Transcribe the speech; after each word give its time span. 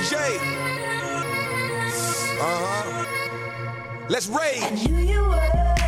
DJ. 0.00 0.16
Uh 2.40 2.42
huh. 2.42 4.06
Let's 4.08 4.28
rage. 4.28 5.79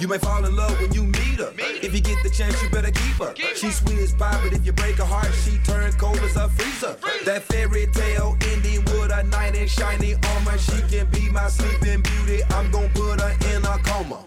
You 0.00 0.08
may 0.08 0.16
fall 0.16 0.42
in 0.46 0.56
love 0.56 0.80
when 0.80 0.90
you 0.94 1.04
meet 1.04 1.40
her. 1.40 1.52
If 1.58 1.92
you 1.94 2.00
get 2.00 2.22
the 2.22 2.30
chance, 2.30 2.56
you 2.62 2.70
better 2.70 2.90
keep 2.90 3.16
her. 3.20 3.34
She's 3.54 3.76
sweet 3.76 3.98
as 3.98 4.14
pie, 4.14 4.40
but 4.42 4.54
if 4.54 4.64
you 4.64 4.72
break 4.72 4.96
her 4.96 5.04
heart, 5.04 5.28
she 5.44 5.58
turns 5.58 5.94
cold 5.94 6.16
as 6.20 6.36
a 6.36 6.48
freezer. 6.48 6.96
That 7.26 7.42
fairy 7.42 7.86
tale 7.92 8.34
ending 8.48 8.82
with 8.86 9.12
a 9.12 9.24
knight 9.24 9.56
in 9.56 9.68
shiny 9.68 10.14
armor. 10.14 10.56
She 10.56 10.80
can 10.88 11.06
be 11.10 11.28
my 11.28 11.48
sleeping 11.48 12.00
beauty. 12.00 12.42
I'm 12.48 12.70
gonna 12.70 12.88
put 12.94 13.20
her 13.20 13.36
in 13.54 13.62
a 13.62 13.76
coma. 13.84 14.24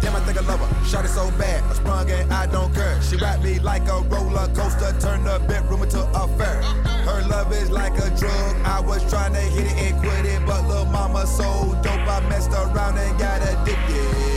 Damn, 0.00 0.14
I 0.14 0.20
think 0.20 0.38
I 0.38 0.42
love 0.42 0.60
her. 0.60 0.84
Shot 0.86 1.04
it 1.04 1.08
so 1.08 1.28
bad, 1.32 1.64
I 1.64 1.74
sprung 1.74 2.08
and 2.08 2.32
I 2.32 2.46
don't 2.46 2.72
care. 2.72 3.02
She 3.02 3.16
wrapped 3.16 3.42
me 3.42 3.58
like 3.58 3.88
a 3.88 4.02
roller 4.02 4.46
coaster, 4.54 4.94
turned 5.00 5.26
the 5.26 5.40
bedroom 5.48 5.82
into 5.82 6.02
a 6.02 6.28
fair. 6.38 6.60
Uh-huh. 6.62 7.22
Her 7.22 7.28
love 7.28 7.52
is 7.52 7.68
like 7.68 7.98
a 7.98 8.10
drug. 8.16 8.56
I 8.64 8.78
was 8.78 9.02
trying 9.10 9.32
to 9.32 9.40
hit 9.40 9.66
it 9.66 9.76
and 9.90 10.00
quit 10.00 10.24
it, 10.24 10.46
but 10.46 10.68
little 10.68 10.84
mama 10.84 11.26
so 11.26 11.76
dope. 11.82 12.06
I 12.06 12.20
messed 12.28 12.52
around 12.52 12.96
and 12.96 13.18
got 13.18 13.42
addicted. 13.42 14.35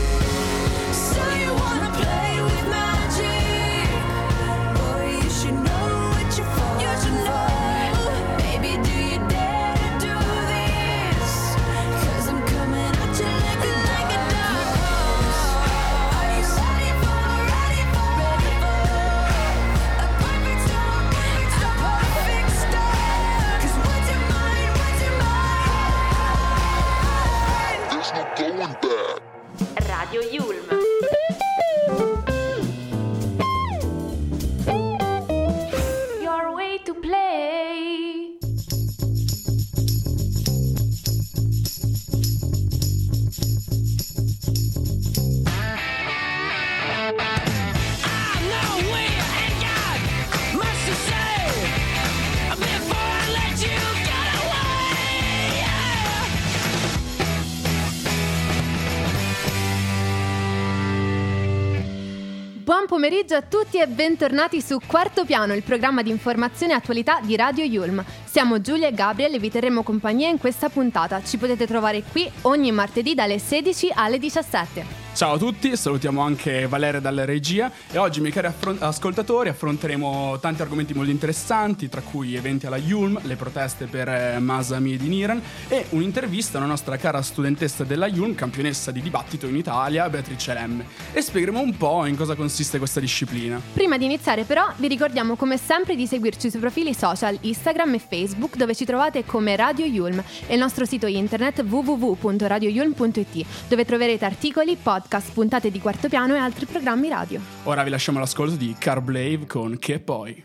Pomeriggio 62.90 63.36
a 63.36 63.44
tutti 63.44 63.78
e 63.78 63.86
bentornati 63.86 64.62
su 64.62 64.80
Quarto 64.84 65.24
Piano, 65.24 65.54
il 65.54 65.62
programma 65.62 66.02
di 66.02 66.10
informazione 66.10 66.74
e 66.74 66.76
attualità 66.78 67.20
di 67.22 67.36
Radio 67.36 67.64
Yulm. 67.64 68.04
Siamo 68.26 68.62
Giulia 68.62 68.88
e 68.88 68.94
Gabriel 68.94 69.36
e 69.36 69.38
vi 69.38 69.52
terremo 69.52 69.84
compagnia 69.84 70.28
in 70.28 70.40
questa 70.40 70.70
puntata. 70.70 71.22
Ci 71.22 71.38
potete 71.38 71.68
trovare 71.68 72.02
qui 72.02 72.28
ogni 72.42 72.72
martedì 72.72 73.14
dalle 73.14 73.38
16 73.38 73.92
alle 73.94 74.18
17. 74.18 74.99
Ciao 75.12 75.34
a 75.34 75.38
tutti, 75.38 75.76
salutiamo 75.76 76.22
anche 76.22 76.66
Valeria 76.68 77.02
dalla 77.02 77.26
regia 77.26 77.70
e 77.92 77.98
oggi, 77.98 78.22
miei 78.22 78.32
cari 78.32 78.48
affron- 78.48 78.78
ascoltatori, 78.80 79.50
affronteremo 79.50 80.40
tanti 80.40 80.62
argomenti 80.62 80.94
molto 80.94 81.12
interessanti, 81.12 81.90
tra 81.90 82.00
cui 82.00 82.36
eventi 82.36 82.68
alla 82.68 82.78
Yulm, 82.78 83.20
le 83.24 83.36
proteste 83.36 83.88
per 83.88 84.08
eh, 84.08 84.40
Masami 84.40 84.94
in 84.94 85.12
Iran 85.12 85.42
e 85.68 85.88
un'intervista 85.90 86.58
a 86.58 86.62
una 86.62 86.70
nostra 86.70 86.96
cara 86.96 87.22
studentessa 87.22 87.84
della 87.84 88.08
Yulm, 88.08 88.34
campionessa 88.34 88.92
di 88.92 89.02
dibattito 89.02 89.46
in 89.46 89.58
Italia, 89.58 90.08
Beatrice 90.10 90.54
Lemme. 90.54 90.86
E 91.12 91.22
spiegheremo 91.22 91.60
un 91.60 91.76
po' 91.76 92.06
in 92.06 92.16
cosa 92.16 92.36
consiste 92.36 92.78
questa 92.78 93.02
disciplina. 93.02 93.60
Prima 93.74 93.98
di 93.98 94.06
iniziare 94.06 94.46
però 94.46 94.72
vi 94.78 94.88
ricordiamo 94.88 95.36
come 95.36 95.58
sempre 95.58 95.96
di 95.98 96.08
seguirci 96.08 96.50
sui 96.50 96.60
profili 96.62 96.94
social 96.94 97.38
Instagram 97.42 97.96
e 97.96 98.00
Facebook 98.00 98.56
dove 98.56 98.74
ci 98.74 98.86
trovate 98.86 99.26
come 99.26 99.58
Radio 99.58 99.86
Yulm 99.86 100.24
e 100.48 100.54
il 100.54 100.60
nostro 100.60 100.86
sito 100.86 101.08
internet 101.08 101.62
www.radioyulm.it 101.62 103.46
dove 103.68 103.84
troverete 103.84 104.24
articoli, 104.24 104.78
podcast, 104.82 104.99
puntate 105.34 105.72
di 105.72 105.80
quarto 105.80 106.10
piano 106.10 106.36
e 106.36 106.40
altri 106.40 106.66
programmi 106.66 107.10
radio. 107.10 107.40
Ora 107.64 107.84
vi 107.84 107.90
lasciamo 107.90 108.20
l'ascolto 108.20 108.56
di 108.56 108.76
Carblave 108.78 109.46
con 109.48 109.78
Che 109.78 110.00
poi. 110.00 110.44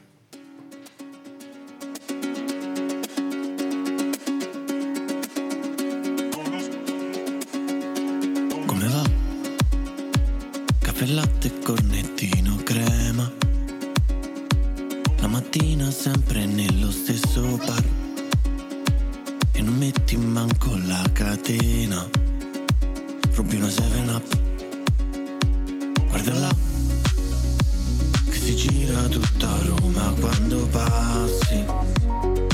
Come 8.66 8.88
va? 8.88 9.02
Caffè 10.78 11.06
latte, 11.06 11.58
cornettino, 11.60 12.56
crema. 12.64 13.44
La 15.24 15.30
mattina 15.30 15.90
sempre 15.90 16.44
nello 16.44 16.90
stesso 16.90 17.56
bar 17.56 17.82
E 19.52 19.62
non 19.62 19.74
metti 19.78 20.18
manco 20.18 20.76
la 20.86 21.02
catena 21.14 22.06
Rubi 23.32 23.56
una 23.56 23.68
7-up 23.68 24.43
Guarda 26.14 26.38
là 26.38 26.54
Che 28.30 28.38
si 28.38 28.54
gira 28.54 29.02
tutta 29.08 29.48
Roma 29.64 30.14
quando 30.20 30.64
passi. 30.68 31.64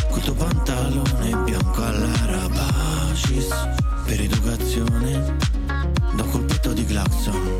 Col 0.08 0.22
tuo 0.22 0.32
pantalone 0.32 1.36
bianco 1.44 1.84
alla 1.84 2.24
Rapacis 2.24 3.48
Per 4.06 4.18
educazione 4.18 5.36
Da 6.14 6.22
colpetto 6.22 6.72
di 6.72 6.86
clacson 6.86 7.59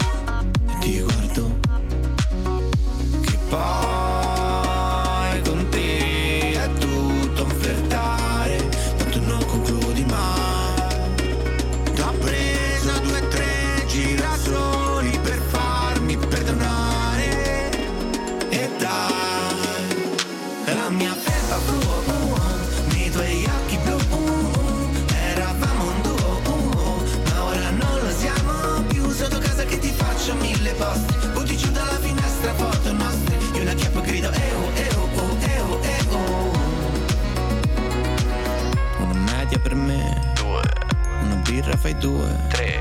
fai 41.90 41.98
due. 41.98 42.36
Tre. 42.48 42.78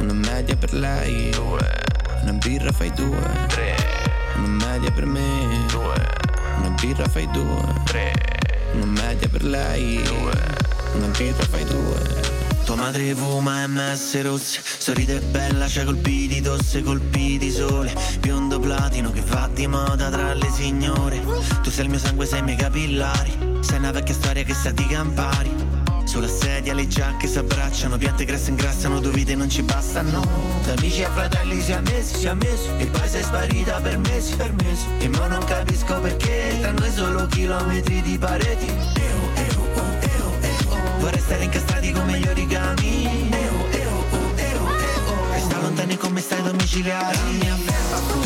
Una 0.00 0.12
media 0.12 0.56
per 0.56 0.72
lei. 0.72 1.30
Due. 1.30 1.82
Una 2.22 2.32
birra 2.32 2.72
fai 2.72 2.90
due. 2.92 3.46
Tre. 3.48 3.76
Una 4.36 4.46
media 4.46 4.90
per 4.90 5.06
me. 5.06 5.64
Due. 5.68 6.08
Una 6.58 6.70
birra 6.80 7.08
fai 7.08 7.28
due. 7.30 7.82
Tre. 7.84 8.12
Una 8.74 8.86
media 8.86 9.28
per 9.28 9.44
lei. 9.44 10.02
Due. 10.02 10.32
Una 10.94 11.06
birra 11.16 11.44
fai 11.44 11.64
due. 11.64 12.28
Tua 12.64 12.76
madre 12.76 13.14
fuma 13.14 13.66
MS 13.66 14.22
rosse 14.22 14.60
Sorride 14.62 15.18
bella, 15.18 15.66
c'ha 15.66 15.82
colpi 15.82 16.28
di 16.28 16.40
tosse, 16.40 16.82
colpi 16.82 17.38
di 17.38 17.50
sole. 17.50 17.92
Biondo 18.20 18.58
platino 18.58 19.10
che 19.10 19.22
va 19.26 19.48
di 19.52 19.66
moda 19.66 20.08
tra 20.08 20.34
le 20.34 20.50
signore. 20.50 21.20
Tu 21.62 21.70
sei 21.70 21.84
il 21.84 21.90
mio 21.90 21.98
sangue, 21.98 22.26
sei 22.26 22.40
i 22.40 22.42
miei 22.42 22.56
capillari. 22.56 23.58
Sei 23.60 23.78
una 23.78 23.90
vecchia 23.90 24.14
storia 24.14 24.42
che 24.42 24.54
sa 24.54 24.70
di 24.70 24.86
campari 24.86 25.69
sulla 26.10 26.26
sedia 26.26 26.74
le 26.74 26.88
giacche 26.88 27.28
si 27.28 27.38
abbracciano, 27.38 27.96
piante 27.96 28.24
grasse 28.24 28.50
ingrassano, 28.50 28.98
due 28.98 29.12
vite 29.12 29.36
non 29.36 29.48
ci 29.48 29.62
bastano. 29.62 30.26
Da 30.64 30.72
amici 30.72 31.04
a 31.04 31.10
fratelli 31.12 31.60
si 31.60 31.70
è 31.70 31.78
messi, 31.82 32.16
si 32.16 32.26
è 32.26 32.34
messi, 32.34 32.68
e 32.78 32.86
poi 32.86 33.08
sei 33.08 33.22
sparita 33.22 33.80
per 33.80 33.96
mesi, 33.98 34.34
per 34.34 34.52
mesi. 34.54 34.86
E 34.98 35.06
ma 35.06 35.28
non 35.28 35.44
capisco 35.44 36.00
perché, 36.00 36.56
tra 36.60 36.72
noi 36.72 36.90
solo 36.90 37.26
chilometri 37.26 38.02
di 38.02 38.18
pareti. 38.18 38.66
Eo, 38.66 39.20
eo, 39.34 39.68
eo, 40.00 40.32
eo. 40.40 40.98
Vorrei 40.98 41.20
stare 41.20 41.44
incastrati 41.44 41.92
come 41.92 42.18
gli 42.18 42.26
origami. 42.26 43.30
Eo, 43.30 43.70
eo, 43.70 44.04
eo, 44.34 44.68
eo. 44.74 45.34
E 45.36 45.38
sta 45.38 45.60
lontani 45.60 45.96
come 45.96 46.20
stai 46.20 46.42
domiciliari. 46.42 47.16
La 47.16 47.22
mia 47.30 48.19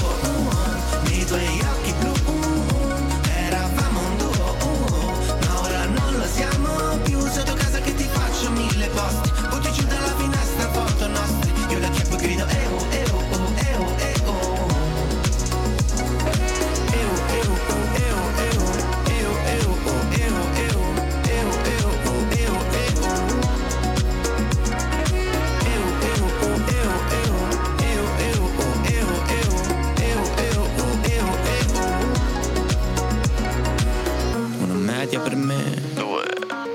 media 35.14 35.20
per 35.20 35.36
me. 35.36 35.62
Due. 35.94 36.24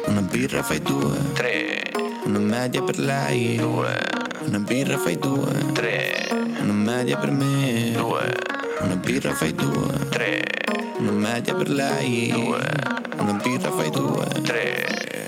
Una 0.05 0.21
birra 0.21 0.63
fai 0.63 0.79
due. 0.81 1.17
Tre. 1.33 1.91
Una 2.23 2.39
media 2.39 2.81
per 2.81 2.97
lei. 2.97 3.57
Due. 3.57 3.99
Una 4.45 4.59
birra 4.59 4.97
fai 4.97 5.17
due. 5.17 5.51
Tre. 5.73 6.27
Una 6.61 6.71
media 6.73 7.17
per 7.17 7.31
me. 7.31 7.91
Due. 7.91 8.33
Una 8.81 8.95
birra 8.95 9.33
fai 9.33 9.53
due. 9.53 10.07
Tre. 10.09 10.41
Una 10.99 11.11
media 11.11 11.53
per 11.53 11.69
lei. 11.69 12.31
Due. 12.31 12.61
Una 13.17 13.33
birra 13.43 13.71
fai 13.71 13.89
due. 13.89 14.25
Tre. 14.43 15.18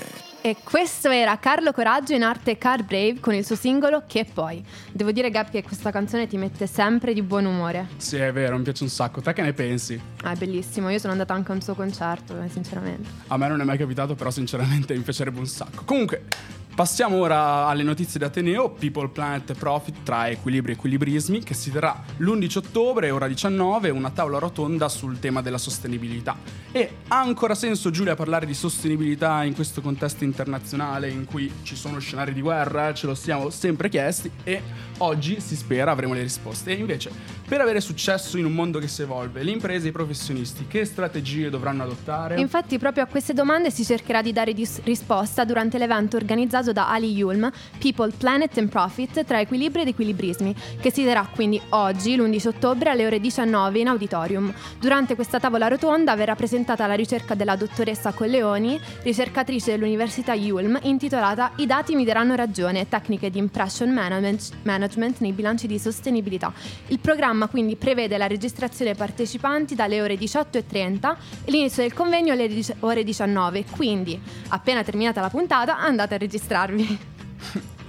E 0.44 0.56
questo 0.64 1.08
era 1.08 1.38
Carlo 1.38 1.70
Coraggio 1.72 2.14
in 2.14 2.24
arte 2.24 2.58
Car 2.58 2.82
Brave 2.82 3.20
con 3.20 3.32
il 3.32 3.46
suo 3.46 3.54
singolo 3.54 4.02
Che 4.08 4.24
poi. 4.24 4.60
Devo 4.90 5.12
dire 5.12 5.30
Gab 5.30 5.50
che 5.50 5.62
questa 5.62 5.92
canzone 5.92 6.26
ti 6.26 6.36
mette 6.36 6.66
sempre 6.66 7.14
di 7.14 7.22
buon 7.22 7.44
umore. 7.44 7.86
Sì, 7.98 8.16
è 8.16 8.32
vero, 8.32 8.56
mi 8.56 8.64
piace 8.64 8.82
un 8.82 8.88
sacco. 8.88 9.20
Te 9.20 9.32
che 9.34 9.42
ne 9.42 9.52
pensi? 9.52 10.00
Ah, 10.24 10.32
è 10.32 10.34
bellissimo, 10.34 10.90
io 10.90 10.98
sono 10.98 11.12
andata 11.12 11.32
anche 11.32 11.52
a 11.52 11.54
un 11.54 11.60
suo 11.60 11.74
concerto, 11.76 12.42
eh, 12.42 12.48
sinceramente. 12.48 13.08
A 13.28 13.36
me 13.36 13.46
non 13.46 13.60
è 13.60 13.64
mai 13.64 13.78
capitato, 13.78 14.16
però 14.16 14.32
sinceramente 14.32 14.94
mi 14.98 15.02
piacerebbe 15.02 15.38
un 15.38 15.46
sacco. 15.46 15.84
Comunque, 15.84 16.24
passiamo 16.74 17.18
ora 17.18 17.66
alle 17.66 17.82
notizie 17.82 18.18
di 18.18 18.24
Ateneo, 18.24 18.70
People, 18.70 19.10
Planet 19.10 19.50
e 19.50 19.54
Profit 19.54 20.02
tra 20.02 20.28
equilibri 20.28 20.72
e 20.72 20.74
equilibrismi, 20.74 21.42
che 21.42 21.54
si 21.54 21.70
terrà 21.70 22.02
l'11 22.16 22.58
ottobre, 22.58 23.10
ora 23.10 23.28
19, 23.28 23.90
una 23.90 24.10
tavola 24.10 24.38
rotonda 24.38 24.88
sul 24.88 25.18
tema 25.18 25.42
della 25.42 25.58
sostenibilità. 25.58 26.36
E 26.72 26.96
ha 27.08 27.20
ancora 27.20 27.54
senso, 27.54 27.90
Giulia, 27.90 28.14
parlare 28.14 28.46
di 28.46 28.54
sostenibilità 28.54 29.44
in 29.44 29.54
questo 29.54 29.82
contesto 29.82 30.24
internazionale 30.32 31.08
in 31.08 31.24
cui 31.24 31.52
ci 31.62 31.76
sono 31.76 31.98
scenari 31.98 32.32
di 32.32 32.40
guerra, 32.40 32.94
ce 32.94 33.06
lo 33.06 33.14
siamo 33.14 33.50
sempre 33.50 33.88
chiesti 33.88 34.30
e 34.42 34.62
oggi 34.98 35.40
si 35.40 35.56
spera 35.56 35.90
avremo 35.90 36.14
le 36.14 36.22
risposte. 36.22 36.70
E 36.70 36.74
invece, 36.74 37.10
per 37.46 37.60
avere 37.60 37.80
successo 37.80 38.38
in 38.38 38.46
un 38.46 38.52
mondo 38.52 38.78
che 38.78 38.88
si 38.88 39.02
evolve, 39.02 39.42
le 39.42 39.50
imprese 39.50 39.86
e 39.86 39.88
i 39.90 39.92
professionisti 39.92 40.66
che 40.66 40.84
strategie 40.84 41.50
dovranno 41.50 41.82
adottare? 41.82 42.40
Infatti 42.40 42.78
proprio 42.78 43.04
a 43.04 43.06
queste 43.06 43.34
domande 43.34 43.70
si 43.70 43.84
cercherà 43.84 44.22
di 44.22 44.32
dare 44.32 44.54
dis- 44.54 44.80
risposta 44.84 45.44
durante 45.44 45.76
l'evento 45.76 46.16
organizzato 46.16 46.72
da 46.72 46.88
Ali 46.88 47.12
Yulm, 47.12 47.50
People, 47.78 48.12
Planet 48.16 48.56
and 48.58 48.70
Profit 48.70 49.24
tra 49.24 49.40
equilibri 49.40 49.82
ed 49.82 49.88
equilibrismi, 49.88 50.54
che 50.80 50.90
si 50.90 51.04
terrà 51.04 51.28
quindi 51.32 51.60
oggi, 51.70 52.16
l'11 52.16 52.48
ottobre, 52.48 52.90
alle 52.90 53.06
ore 53.06 53.20
19 53.20 53.78
in 53.78 53.88
auditorium. 53.88 54.52
Durante 54.78 55.14
questa 55.14 55.38
tavola 55.38 55.68
rotonda 55.68 56.16
verrà 56.16 56.34
presentata 56.34 56.86
la 56.86 56.94
ricerca 56.94 57.34
della 57.34 57.56
dottoressa 57.56 58.12
Colleoni, 58.12 58.80
ricercatrice 59.02 59.72
dell'Università 59.72 60.21
Yulm, 60.30 60.78
intitolata 60.82 61.50
I 61.56 61.66
dati 61.66 61.96
mi 61.96 62.04
daranno 62.04 62.36
ragione, 62.36 62.88
tecniche 62.88 63.30
di 63.30 63.38
impression 63.38 63.90
management, 63.90 64.50
management 64.62 65.18
nei 65.18 65.32
bilanci 65.32 65.66
di 65.66 65.78
sostenibilità. 65.78 66.52
Il 66.86 67.00
programma 67.00 67.48
quindi 67.48 67.74
prevede 67.74 68.16
la 68.16 68.28
registrazione 68.28 68.94
partecipanti 68.94 69.74
dalle 69.74 70.00
ore 70.00 70.14
18.30 70.14 71.16
e 71.44 71.50
l'inizio 71.50 71.82
del 71.82 71.92
convegno 71.92 72.32
alle 72.32 72.48
ore 72.80 73.02
19, 73.02 73.64
quindi 73.70 74.20
appena 74.48 74.84
terminata 74.84 75.20
la 75.20 75.30
puntata 75.30 75.78
andate 75.78 76.14
a 76.14 76.18
registrarvi. 76.18 76.98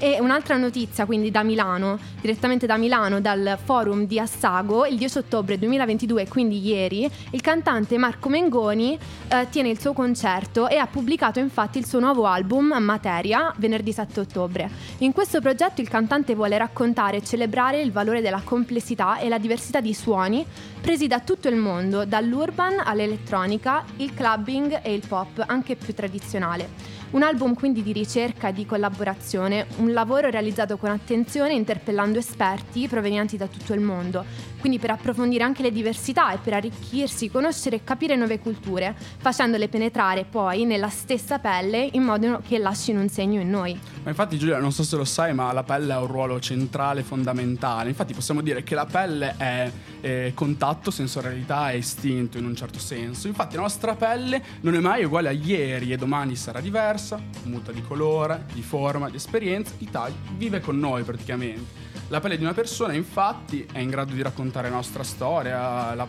E 0.00 0.18
un'altra 0.20 0.56
notizia, 0.56 1.06
quindi 1.06 1.32
da 1.32 1.42
Milano, 1.42 1.98
direttamente 2.20 2.66
da 2.66 2.76
Milano, 2.76 3.20
dal 3.20 3.58
forum 3.60 4.06
di 4.06 4.20
Assago, 4.20 4.86
il 4.86 4.96
10 4.96 5.18
ottobre 5.18 5.58
2022, 5.58 6.28
quindi 6.28 6.64
ieri, 6.64 7.10
il 7.30 7.40
cantante 7.40 7.98
Marco 7.98 8.28
Mengoni 8.28 8.96
eh, 9.26 9.48
tiene 9.50 9.70
il 9.70 9.80
suo 9.80 9.92
concerto 9.92 10.68
e 10.68 10.76
ha 10.76 10.86
pubblicato 10.86 11.40
infatti 11.40 11.78
il 11.78 11.86
suo 11.86 11.98
nuovo 11.98 12.26
album 12.26 12.76
Materia 12.78 13.52
venerdì 13.56 13.92
7 13.92 14.20
ottobre. 14.20 14.70
In 14.98 15.12
questo 15.12 15.40
progetto 15.40 15.80
il 15.80 15.88
cantante 15.88 16.36
vuole 16.36 16.56
raccontare 16.58 17.16
e 17.16 17.24
celebrare 17.24 17.80
il 17.80 17.90
valore 17.90 18.20
della 18.20 18.42
complessità 18.44 19.18
e 19.18 19.28
la 19.28 19.38
diversità 19.38 19.80
di 19.80 19.94
suoni 19.94 20.46
presi 20.80 21.08
da 21.08 21.18
tutto 21.18 21.48
il 21.48 21.56
mondo, 21.56 22.04
dall'urban 22.04 22.80
all'elettronica, 22.84 23.84
il 23.96 24.14
clubbing 24.14 24.78
e 24.82 24.94
il 24.94 25.02
pop, 25.08 25.42
anche 25.44 25.74
più 25.74 25.92
tradizionale. 25.92 26.97
Un 27.10 27.22
album 27.22 27.54
quindi 27.54 27.82
di 27.82 27.92
ricerca 27.92 28.48
e 28.48 28.52
di 28.52 28.66
collaborazione, 28.66 29.66
un 29.78 29.94
lavoro 29.94 30.28
realizzato 30.28 30.76
con 30.76 30.90
attenzione 30.90 31.54
interpellando 31.54 32.18
esperti 32.18 32.86
provenienti 32.86 33.38
da 33.38 33.46
tutto 33.46 33.72
il 33.72 33.80
mondo, 33.80 34.22
quindi 34.60 34.78
per 34.78 34.90
approfondire 34.90 35.44
anche 35.44 35.62
le 35.62 35.72
diversità 35.72 36.32
e 36.32 36.38
per 36.38 36.54
arricchirsi, 36.54 37.30
conoscere 37.30 37.76
e 37.76 37.84
capire 37.84 38.16
nuove 38.16 38.38
culture, 38.38 38.94
facendole 39.18 39.68
penetrare 39.68 40.24
poi 40.24 40.64
nella 40.64 40.88
stessa 40.88 41.38
pelle 41.38 41.88
in 41.92 42.02
modo 42.02 42.40
che 42.46 42.58
lasciino 42.58 43.00
un 43.00 43.08
segno 43.08 43.40
in 43.40 43.50
noi. 43.50 43.78
Ma 44.02 44.10
infatti 44.10 44.38
Giulia, 44.38 44.58
non 44.58 44.72
so 44.72 44.82
se 44.82 44.96
lo 44.96 45.04
sai, 45.04 45.34
ma 45.34 45.52
la 45.52 45.62
pelle 45.62 45.92
ha 45.92 46.00
un 46.00 46.06
ruolo 46.06 46.40
centrale, 46.40 47.02
fondamentale. 47.02 47.88
Infatti 47.88 48.14
possiamo 48.14 48.40
dire 48.40 48.62
che 48.62 48.74
la 48.74 48.86
pelle 48.86 49.34
è 49.36 49.70
eh, 50.00 50.32
contatto, 50.34 50.90
sensorialità 50.90 51.70
e 51.70 51.78
istinto 51.78 52.38
in 52.38 52.44
un 52.44 52.56
certo 52.56 52.78
senso. 52.78 53.28
Infatti 53.28 53.56
la 53.56 53.62
nostra 53.62 53.94
pelle 53.94 54.42
non 54.60 54.74
è 54.74 54.78
mai 54.78 55.04
uguale 55.04 55.28
a 55.28 55.32
ieri 55.32 55.92
e 55.92 55.96
domani 55.96 56.36
sarà 56.36 56.60
diversa, 56.60 57.20
muta 57.44 57.72
di 57.72 57.82
colore, 57.82 58.46
di 58.52 58.62
forma, 58.62 59.10
di 59.10 59.16
esperienza, 59.16 59.72
di 59.76 59.88
taglio, 59.90 60.16
vive 60.36 60.60
con 60.60 60.78
noi 60.78 61.02
praticamente. 61.02 61.86
La 62.08 62.20
pelle 62.20 62.38
di 62.38 62.42
una 62.42 62.54
persona 62.54 62.94
infatti 62.94 63.66
è 63.70 63.80
in 63.80 63.90
grado 63.90 64.14
di 64.14 64.22
raccontare 64.22 64.70
la 64.70 64.76
nostra 64.76 65.02
storia, 65.02 65.94
la- 65.94 66.08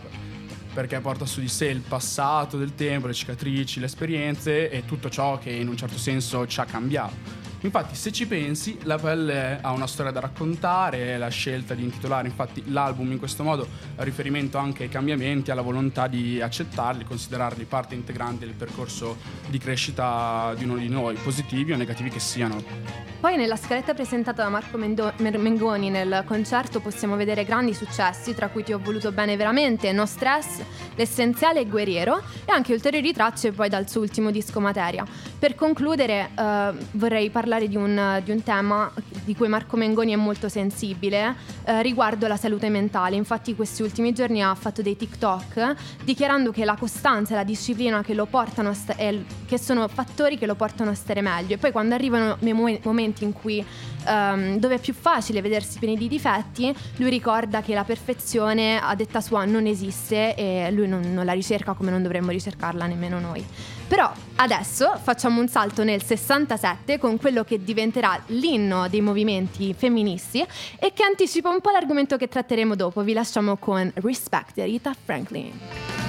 perché 0.72 0.98
porta 1.00 1.26
su 1.26 1.40
di 1.40 1.48
sé 1.48 1.66
il 1.66 1.80
passato 1.80 2.56
del 2.56 2.74
tempo, 2.74 3.06
le 3.06 3.12
cicatrici, 3.12 3.80
le 3.80 3.86
esperienze 3.86 4.70
e 4.70 4.84
tutto 4.86 5.10
ciò 5.10 5.38
che 5.38 5.50
in 5.50 5.68
un 5.68 5.76
certo 5.76 5.98
senso 5.98 6.46
ci 6.46 6.60
ha 6.60 6.64
cambiato. 6.64 7.39
Infatti, 7.62 7.94
se 7.94 8.10
ci 8.10 8.26
pensi, 8.26 8.78
la 8.84 8.96
pelle 8.96 9.58
ha 9.60 9.72
una 9.72 9.86
storia 9.86 10.10
da 10.10 10.20
raccontare, 10.20 11.18
la 11.18 11.28
scelta 11.28 11.74
di 11.74 11.82
intitolare 11.82 12.26
infatti 12.26 12.62
l'album 12.70 13.12
in 13.12 13.18
questo 13.18 13.42
modo 13.42 13.68
riferimento 13.96 14.56
anche 14.56 14.84
ai 14.84 14.88
cambiamenti, 14.88 15.50
alla 15.50 15.60
volontà 15.60 16.06
di 16.06 16.40
accettarli, 16.40 17.04
considerarli 17.04 17.64
parte 17.64 17.94
integrante 17.94 18.46
del 18.46 18.54
percorso 18.54 19.18
di 19.48 19.58
crescita 19.58 20.54
di 20.56 20.64
uno 20.64 20.76
di 20.76 20.88
noi, 20.88 21.16
positivi 21.16 21.72
o 21.72 21.76
negativi 21.76 22.08
che 22.08 22.18
siano. 22.18 23.08
Poi 23.20 23.36
nella 23.36 23.56
scaletta 23.56 23.92
presentata 23.92 24.42
da 24.42 24.48
Marco 24.48 24.78
Mendo- 24.78 25.12
Mer- 25.18 25.36
Mengoni 25.36 25.90
nel 25.90 26.24
concerto 26.26 26.80
possiamo 26.80 27.16
vedere 27.16 27.44
grandi 27.44 27.74
successi, 27.74 28.34
tra 28.34 28.48
cui 28.48 28.64
Ti 28.64 28.72
ho 28.72 28.78
voluto 28.78 29.12
bene 29.12 29.36
veramente, 29.36 29.92
No 29.92 30.06
Stress, 30.06 30.62
L'essenziale 30.94 31.60
e 31.60 31.66
Guerriero 31.66 32.22
e 32.46 32.52
anche 32.52 32.72
ulteriori 32.72 33.12
tracce 33.12 33.52
poi 33.52 33.68
dal 33.68 33.88
suo 33.88 34.00
ultimo 34.00 34.30
disco 34.30 34.60
Materia. 34.60 35.04
Per 35.38 35.54
concludere 35.54 36.30
eh, 36.34 36.72
vorrei 36.92 37.28
parlare 37.28 37.48
di 37.58 37.76
un, 37.76 38.20
di 38.24 38.30
un 38.30 38.42
tema 38.42 38.90
di 39.24 39.34
cui 39.34 39.48
Marco 39.48 39.76
Mengoni 39.76 40.12
è 40.12 40.16
molto 40.16 40.48
sensibile 40.48 41.34
eh, 41.64 41.82
riguardo 41.82 42.26
la 42.26 42.36
salute 42.36 42.68
mentale. 42.68 43.16
Infatti 43.16 43.54
questi 43.54 43.82
ultimi 43.82 44.12
giorni 44.12 44.42
ha 44.42 44.54
fatto 44.54 44.82
dei 44.82 44.96
TikTok 44.96 45.74
dichiarando 46.04 46.50
che 46.52 46.64
la 46.64 46.76
costanza 46.76 47.32
e 47.32 47.36
la 47.36 47.44
disciplina 47.44 48.02
che 48.02 48.14
lo 48.14 48.26
portano 48.26 48.72
sta- 48.74 48.96
è- 48.96 49.18
che 49.46 49.58
sono 49.58 49.88
fattori 49.88 50.38
che 50.38 50.46
lo 50.46 50.54
portano 50.54 50.90
a 50.90 50.94
stare 50.94 51.20
meglio 51.20 51.54
e 51.54 51.58
poi 51.58 51.72
quando 51.72 51.94
arrivano 51.94 52.36
mo- 52.40 52.78
momenti 52.82 53.24
in 53.24 53.32
cui 53.32 53.64
ehm, 54.06 54.58
dove 54.58 54.76
è 54.76 54.78
più 54.78 54.94
facile 54.94 55.40
vedersi 55.40 55.78
pieni 55.78 55.96
di 55.96 56.08
difetti 56.08 56.74
lui 56.96 57.10
ricorda 57.10 57.62
che 57.62 57.74
la 57.74 57.84
perfezione 57.84 58.80
a 58.80 58.94
detta 58.94 59.20
sua 59.20 59.44
non 59.44 59.66
esiste 59.66 60.34
e 60.34 60.70
lui 60.70 60.88
non, 60.88 61.12
non 61.12 61.24
la 61.24 61.32
ricerca 61.32 61.72
come 61.72 61.90
non 61.90 62.02
dovremmo 62.02 62.30
ricercarla 62.30 62.86
nemmeno 62.86 63.18
noi. 63.18 63.44
Però 63.88 64.10
adesso 64.36 64.92
facciamo 65.02 65.40
un 65.40 65.48
salto 65.48 65.82
nel 65.82 66.02
67 66.02 66.98
con 66.98 67.18
quello 67.18 67.42
che 67.42 67.62
diventerà 67.62 68.20
l'inno 68.26 68.88
dei 68.88 69.00
movimenti 69.00 69.74
femministi 69.74 70.46
e 70.78 70.92
che 70.92 71.02
anticipa 71.02 71.48
un 71.48 71.60
po' 71.60 71.70
l'argomento 71.70 72.16
che 72.16 72.28
tratteremo 72.28 72.76
dopo. 72.76 73.02
Vi 73.02 73.12
lasciamo 73.12 73.56
con 73.56 73.90
Respect 73.94 74.54
di 74.54 74.62
Rita 74.62 74.94
Franklin 75.04 75.99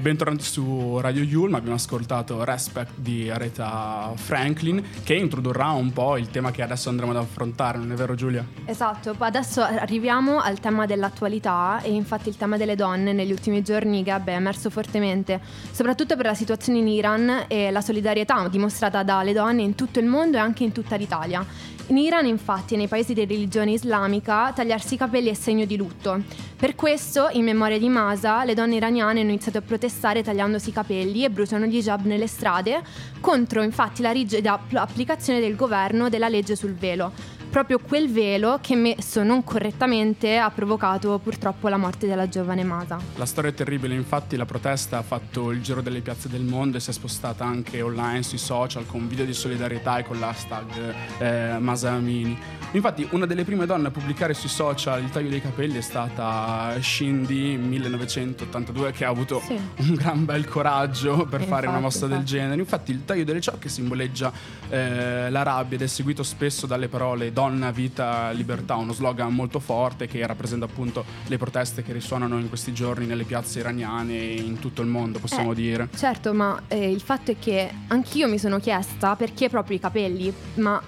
Bentornati 0.00 0.44
su 0.44 0.98
Radio 1.00 1.22
Yulm, 1.22 1.54
abbiamo 1.54 1.76
ascoltato 1.76 2.44
Respect 2.44 2.92
di 2.96 3.30
Aretha 3.30 4.12
Franklin 4.14 4.82
che 5.02 5.14
introdurrà 5.14 5.70
un 5.70 5.92
po' 5.92 6.16
il 6.16 6.28
tema 6.28 6.50
che 6.50 6.62
adesso 6.62 6.88
andremo 6.88 7.12
ad 7.12 7.18
affrontare, 7.18 7.78
non 7.78 7.92
è 7.92 7.94
vero 7.94 8.14
Giulia? 8.14 8.44
Esatto, 8.64 9.14
adesso 9.18 9.62
arriviamo 9.62 10.40
al 10.40 10.60
tema 10.60 10.86
dell'attualità 10.86 11.80
e 11.82 11.90
infatti 11.92 12.28
il 12.28 12.36
tema 12.36 12.56
delle 12.56 12.74
donne 12.74 13.12
negli 13.12 13.32
ultimi 13.32 13.62
giorni 13.62 14.02
Gab 14.02 14.28
è 14.28 14.34
emerso 14.34 14.70
fortemente, 14.70 15.40
soprattutto 15.70 16.16
per 16.16 16.26
la 16.26 16.34
situazione 16.34 16.78
in 16.78 16.88
Iran 16.88 17.44
e 17.48 17.70
la 17.70 17.80
solidarietà 17.80 18.48
dimostrata 18.48 19.02
dalle 19.02 19.32
donne 19.32 19.62
in 19.62 19.74
tutto 19.74 19.98
il 19.98 20.06
mondo 20.06 20.36
e 20.36 20.40
anche 20.40 20.64
in 20.64 20.72
tutta 20.72 20.96
l'Italia. 20.96 21.74
In 21.88 21.98
Iran, 21.98 22.26
infatti, 22.26 22.74
e 22.74 22.76
nei 22.76 22.88
paesi 22.88 23.14
di 23.14 23.24
religione 23.24 23.70
islamica, 23.70 24.50
tagliarsi 24.52 24.94
i 24.94 24.96
capelli 24.96 25.30
è 25.30 25.34
segno 25.34 25.64
di 25.66 25.76
lutto. 25.76 26.20
Per 26.56 26.74
questo, 26.74 27.28
in 27.30 27.44
memoria 27.44 27.78
di 27.78 27.88
Masa, 27.88 28.42
le 28.42 28.54
donne 28.54 28.74
iraniane 28.74 29.20
hanno 29.20 29.28
iniziato 29.30 29.58
a 29.58 29.60
protestare 29.60 30.24
tagliandosi 30.24 30.70
i 30.70 30.72
capelli 30.72 31.22
e 31.22 31.30
bruciano 31.30 31.66
gli 31.66 31.76
hijab 31.76 32.04
nelle 32.04 32.26
strade 32.26 32.82
contro, 33.20 33.62
infatti, 33.62 34.02
la 34.02 34.10
rigida 34.10 34.54
app- 34.54 34.74
applicazione 34.74 35.38
del 35.38 35.54
governo 35.54 36.08
della 36.08 36.28
legge 36.28 36.56
sul 36.56 36.74
velo. 36.74 37.12
Proprio 37.56 37.78
quel 37.78 38.12
velo 38.12 38.58
che 38.60 38.76
messo 38.76 39.22
non 39.22 39.42
correttamente 39.42 40.36
ha 40.36 40.50
provocato 40.50 41.18
purtroppo 41.18 41.68
la 41.68 41.78
morte 41.78 42.06
della 42.06 42.28
giovane 42.28 42.62
Masa. 42.64 42.98
La 43.14 43.24
storia 43.24 43.48
è 43.48 43.54
terribile, 43.54 43.94
infatti 43.94 44.36
la 44.36 44.44
protesta 44.44 44.98
ha 44.98 45.02
fatto 45.02 45.50
il 45.52 45.62
giro 45.62 45.80
delle 45.80 46.02
piazze 46.02 46.28
del 46.28 46.42
mondo 46.42 46.76
e 46.76 46.80
si 46.80 46.90
è 46.90 46.92
spostata 46.92 47.46
anche 47.46 47.80
online 47.80 48.22
sui 48.24 48.36
social 48.36 48.84
con 48.84 49.08
video 49.08 49.24
di 49.24 49.32
solidarietà 49.32 49.96
e 49.96 50.04
con 50.04 50.18
l'hashtag 50.20 50.94
eh, 51.16 51.56
Masamini. 51.58 52.38
Infatti 52.72 53.08
una 53.12 53.24
delle 53.24 53.44
prime 53.44 53.64
donne 53.64 53.88
a 53.88 53.90
pubblicare 53.90 54.34
sui 54.34 54.50
social 54.50 55.02
il 55.02 55.08
taglio 55.08 55.30
dei 55.30 55.40
capelli 55.40 55.78
è 55.78 55.80
stata 55.80 56.74
Shindy 56.78 57.56
1982 57.56 58.92
che 58.92 59.06
ha 59.06 59.08
avuto 59.08 59.40
Sì. 59.46 59.58
un 59.78 59.94
gran 59.94 60.26
bel 60.26 60.46
coraggio 60.46 61.24
per 61.24 61.40
E 61.40 61.44
fare 61.44 61.68
una 61.68 61.78
infatti, 61.78 61.82
mossa 61.82 62.06
del 62.06 62.18
infatti. 62.18 62.32
genere. 62.36 62.60
Infatti 62.60 62.90
il 62.90 63.04
taglio 63.06 63.24
delle 63.24 63.40
ciocche 63.40 63.70
simboleggia 63.70 64.30
eh, 64.68 65.30
la 65.30 65.42
rabbia 65.42 65.76
ed 65.76 65.82
è 65.84 65.86
seguito 65.86 66.22
spesso 66.22 66.66
dalle 66.66 66.88
parole 66.88 67.32
donna, 67.32 67.44
vita, 67.72 68.30
libertà, 68.30 68.76
uno 68.76 68.92
slogan 68.92 69.34
molto 69.34 69.58
forte 69.60 70.06
che 70.06 70.24
rappresenta 70.26 70.64
appunto 70.64 71.04
le 71.26 71.36
proteste 71.38 71.82
che 71.82 71.92
risuonano 71.92 72.38
in 72.38 72.48
questi 72.48 72.72
giorni 72.72 73.06
nelle 73.06 73.24
piazze 73.24 73.60
iraniane 73.60 74.12
e 74.14 74.34
in 74.34 74.58
tutto 74.58 74.82
il 74.82 74.88
mondo, 74.88 75.18
possiamo 75.18 75.52
Eh, 75.52 75.54
dire. 75.54 75.88
Certo, 75.96 76.32
ma 76.32 76.60
eh, 76.68 76.90
il 76.90 77.00
fatto 77.00 77.30
è 77.30 77.36
che 77.38 77.70
anch'io 77.88 78.28
mi 78.28 78.38
sono 78.38 78.58
chiesta 78.58 79.16
perché 79.16 79.48
proprio 79.48 79.76
i 79.76 79.80
capelli, 79.80 80.32
ma 80.54 80.80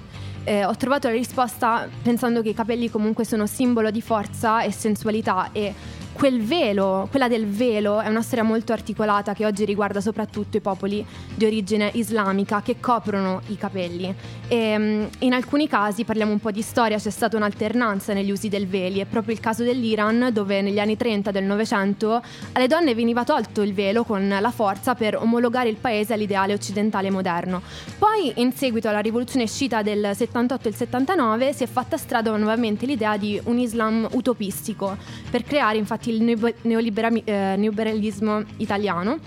eh, 0.44 0.64
ho 0.64 0.74
trovato 0.76 1.08
la 1.08 1.14
risposta 1.14 1.88
pensando 2.02 2.40
che 2.42 2.50
i 2.50 2.54
capelli 2.54 2.90
comunque 2.90 3.24
sono 3.24 3.46
simbolo 3.46 3.90
di 3.90 4.00
forza 4.00 4.62
e 4.62 4.72
sensualità 4.72 5.50
e 5.52 5.74
quel 6.18 6.42
velo, 6.42 7.06
quella 7.10 7.28
del 7.28 7.46
velo, 7.46 8.00
è 8.00 8.08
una 8.08 8.22
storia 8.22 8.42
molto 8.42 8.72
articolata 8.72 9.34
che 9.34 9.46
oggi 9.46 9.64
riguarda 9.64 10.00
soprattutto 10.00 10.56
i 10.56 10.60
popoli 10.60 11.06
di 11.32 11.44
origine 11.44 11.92
islamica 11.94 12.60
che 12.60 12.80
coprono 12.80 13.40
i 13.46 13.56
capelli. 13.56 14.12
E, 14.48 14.76
mm, 14.76 15.04
in 15.20 15.32
alcuni 15.32 15.68
casi, 15.68 16.02
parliamo 16.02 16.32
un 16.32 16.40
po' 16.40 16.50
di 16.50 16.60
storia, 16.60 16.98
c'è 16.98 17.10
stata 17.10 17.36
un'alternanza 17.36 18.14
negli 18.14 18.32
usi 18.32 18.48
del 18.48 18.66
veli. 18.66 18.98
È 18.98 19.04
proprio 19.04 19.32
il 19.32 19.38
caso 19.38 19.62
dell'Iran, 19.62 20.30
dove 20.32 20.60
negli 20.60 20.80
anni 20.80 20.96
30 20.96 21.30
del 21.30 21.44
Novecento 21.44 22.20
alle 22.50 22.66
donne 22.66 22.96
veniva 22.96 23.22
tolto 23.22 23.62
il 23.62 23.72
velo 23.72 24.02
con 24.02 24.28
la 24.28 24.50
forza 24.50 24.96
per 24.96 25.16
omologare 25.16 25.68
il 25.68 25.76
paese 25.76 26.14
all'ideale 26.14 26.52
occidentale 26.52 27.10
moderno. 27.10 27.62
Poi, 27.96 28.32
in 28.40 28.52
seguito 28.52 28.88
alla 28.88 28.98
rivoluzione 28.98 29.46
sciita 29.46 29.82
del 29.82 30.10
78 30.16 30.66
e 30.66 30.70
il 30.70 30.76
79, 30.76 31.52
si 31.52 31.62
è 31.62 31.68
fatta 31.68 31.96
strada 31.96 32.36
nuovamente 32.36 32.86
l'idea 32.86 33.16
di 33.16 33.40
un 33.44 33.58
Islam 33.58 34.08
utopistico 34.14 34.96
per 35.30 35.44
creare 35.44 35.78
infatti 35.78 36.06
il 36.08 36.22
neo- 36.22 36.52
neoliberami- 36.62 37.22
eh, 37.24 37.54
neoliberalismo 37.56 38.42
italiano. 38.58 39.18